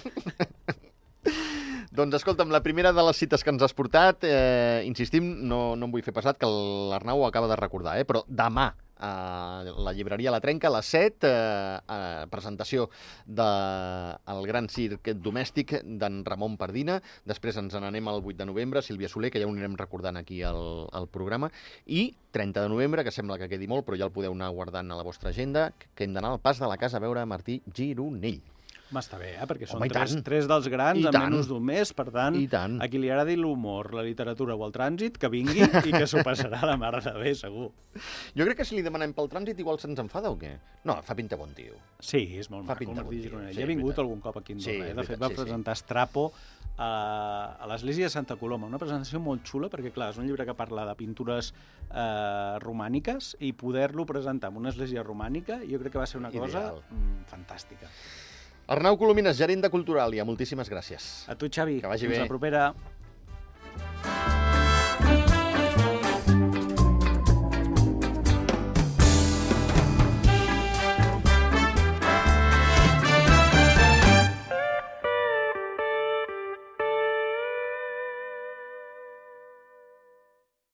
Doncs 1.90 2.14
escolta'm, 2.20 2.50
la 2.52 2.60
primera 2.62 2.92
de 2.92 3.02
les 3.02 3.16
cites 3.18 3.42
que 3.42 3.50
ens 3.50 3.62
has 3.64 3.72
portat, 3.74 4.22
eh, 4.28 4.84
insistim, 4.86 5.24
no, 5.48 5.74
no 5.74 5.88
em 5.88 5.94
vull 5.94 6.04
fer 6.04 6.12
passat, 6.14 6.36
que 6.38 6.46
l'Arnau 6.46 7.22
ho 7.24 7.26
acaba 7.26 7.48
de 7.50 7.56
recordar, 7.58 7.96
eh, 7.98 8.04
però 8.06 8.22
demà 8.28 8.68
a 8.98 9.64
la 9.78 9.92
llibreria 9.92 10.32
La 10.34 10.40
Trenca, 10.40 10.68
a 10.68 10.74
les 10.76 10.90
7, 10.90 11.28
eh, 11.28 11.78
eh, 11.88 12.26
presentació 12.30 12.88
del 13.26 14.18
el 14.28 14.46
gran 14.46 14.68
circ 14.68 15.12
domèstic 15.16 15.78
d'en 15.84 16.20
Ramon 16.26 16.56
Pardina, 16.60 16.98
després 17.28 17.56
ens 17.60 17.74
n'anem 17.74 18.10
al 18.10 18.22
8 18.22 18.36
de 18.42 18.48
novembre, 18.48 18.82
Sílvia 18.82 19.08
Soler, 19.08 19.30
que 19.30 19.40
ja 19.40 19.48
ho 19.48 19.54
anirem 19.54 19.76
recordant 19.78 20.20
aquí 20.20 20.42
al, 20.42 20.88
al 20.92 21.08
programa, 21.08 21.50
i 21.86 22.10
30 22.32 22.66
de 22.66 22.68
novembre, 22.74 23.04
que 23.04 23.14
sembla 23.14 23.38
que 23.38 23.48
quedi 23.50 23.70
molt, 23.70 23.86
però 23.86 23.98
ja 23.98 24.08
el 24.08 24.14
podeu 24.14 24.36
anar 24.36 24.52
guardant 24.54 24.92
a 24.92 24.98
la 24.98 25.06
vostra 25.06 25.30
agenda, 25.30 25.70
que 25.94 26.04
hem 26.04 26.14
d'anar 26.14 26.36
al 26.36 26.44
pas 26.44 26.60
de 26.60 26.68
la 26.68 26.78
casa 26.78 26.98
a 26.98 27.04
veure 27.04 27.26
Martí 27.26 27.62
Gironell. 27.74 28.57
M'està 28.94 29.18
bé, 29.20 29.34
eh? 29.36 29.46
perquè 29.48 29.66
són 29.68 29.82
Home, 29.82 29.88
tres, 29.92 30.14
tres 30.24 30.46
dels 30.48 30.68
grans 30.72 31.04
en 31.10 31.16
menys 31.18 31.48
d'un 31.50 31.64
mes, 31.64 31.90
per 31.92 32.06
tant, 32.14 32.36
I 32.38 32.46
tant. 32.48 32.78
a 32.80 32.88
qui 32.88 33.00
li 33.02 33.10
agradi 33.12 33.36
l'humor, 33.36 33.90
la 33.94 34.02
literatura 34.06 34.56
o 34.56 34.64
el 34.66 34.72
trànsit, 34.72 35.18
que 35.20 35.28
vingui 35.32 35.60
i 35.60 35.92
que 35.92 36.06
s'ho 36.08 36.22
passarà 36.26 36.62
la 36.66 36.76
mare 36.80 37.02
de 37.04 37.12
bé, 37.18 37.34
segur. 37.38 37.68
Jo 38.34 38.46
crec 38.48 38.60
que 38.62 38.64
si 38.68 38.76
li 38.78 38.82
demanem 38.86 39.12
pel 39.16 39.28
trànsit 39.32 39.58
igual 39.60 39.78
se'ns 39.82 39.98
enfada 40.00 40.30
o 40.32 40.38
què? 40.40 40.54
No, 40.88 41.00
fa 41.04 41.14
pinta 41.18 41.36
bon 41.36 41.52
tio. 41.56 41.76
Sí, 42.00 42.22
és 42.38 42.48
molt 42.50 42.64
Fa 42.66 42.74
maco, 42.76 42.84
pinta 42.86 43.02
bon 43.04 43.12
tio, 43.18 43.42
sí, 43.48 43.56
ja 43.58 43.64
ha 43.66 43.68
vingut 43.68 43.98
algun 43.98 44.20
cop 44.24 44.38
aquí 44.40 44.56
Sí, 44.58 44.72
Torre. 44.78 44.90
és 44.90 44.92
eh? 44.92 44.94
De 45.00 45.04
fet, 45.04 45.20
va 45.20 45.28
sí, 45.28 45.34
sí. 45.36 45.42
presentar 45.42 45.76
Strapo 45.76 46.30
a, 46.78 47.56
a 47.58 47.66
l'església 47.66 48.06
de 48.06 48.10
Santa 48.14 48.36
Coloma, 48.38 48.68
una 48.70 48.78
presentació 48.78 49.18
molt 49.20 49.42
xula, 49.44 49.68
perquè, 49.72 49.90
clar, 49.92 50.12
és 50.14 50.20
un 50.22 50.28
llibre 50.28 50.46
que 50.46 50.54
parla 50.54 50.86
de 50.86 50.94
pintures 50.96 51.52
eh, 51.90 52.58
romàniques 52.62 53.34
i 53.42 53.52
poder-lo 53.52 54.06
presentar 54.06 54.52
en 54.52 54.60
una 54.62 54.70
església 54.70 55.02
romànica, 55.02 55.58
jo 55.66 55.80
crec 55.82 55.92
que 55.96 55.98
va 55.98 56.06
ser 56.06 56.20
una 56.22 56.30
cosa 56.30 56.62
Ideal. 56.68 56.82
mm, 56.90 57.26
fantàstica. 57.32 57.90
Arnau 58.68 58.98
Colomines, 59.00 59.32
gerent 59.38 59.62
de 59.64 59.70
Culturalia, 59.72 60.26
moltíssimes 60.28 60.68
gràcies. 60.68 61.04
A 61.32 61.34
tu, 61.40 61.48
Xavi. 61.48 61.78
Que 61.80 61.88
vagi 61.88 62.04
Fins 62.04 62.18
bé. 62.18 62.24
la 62.26 62.28
propera. 62.28 62.66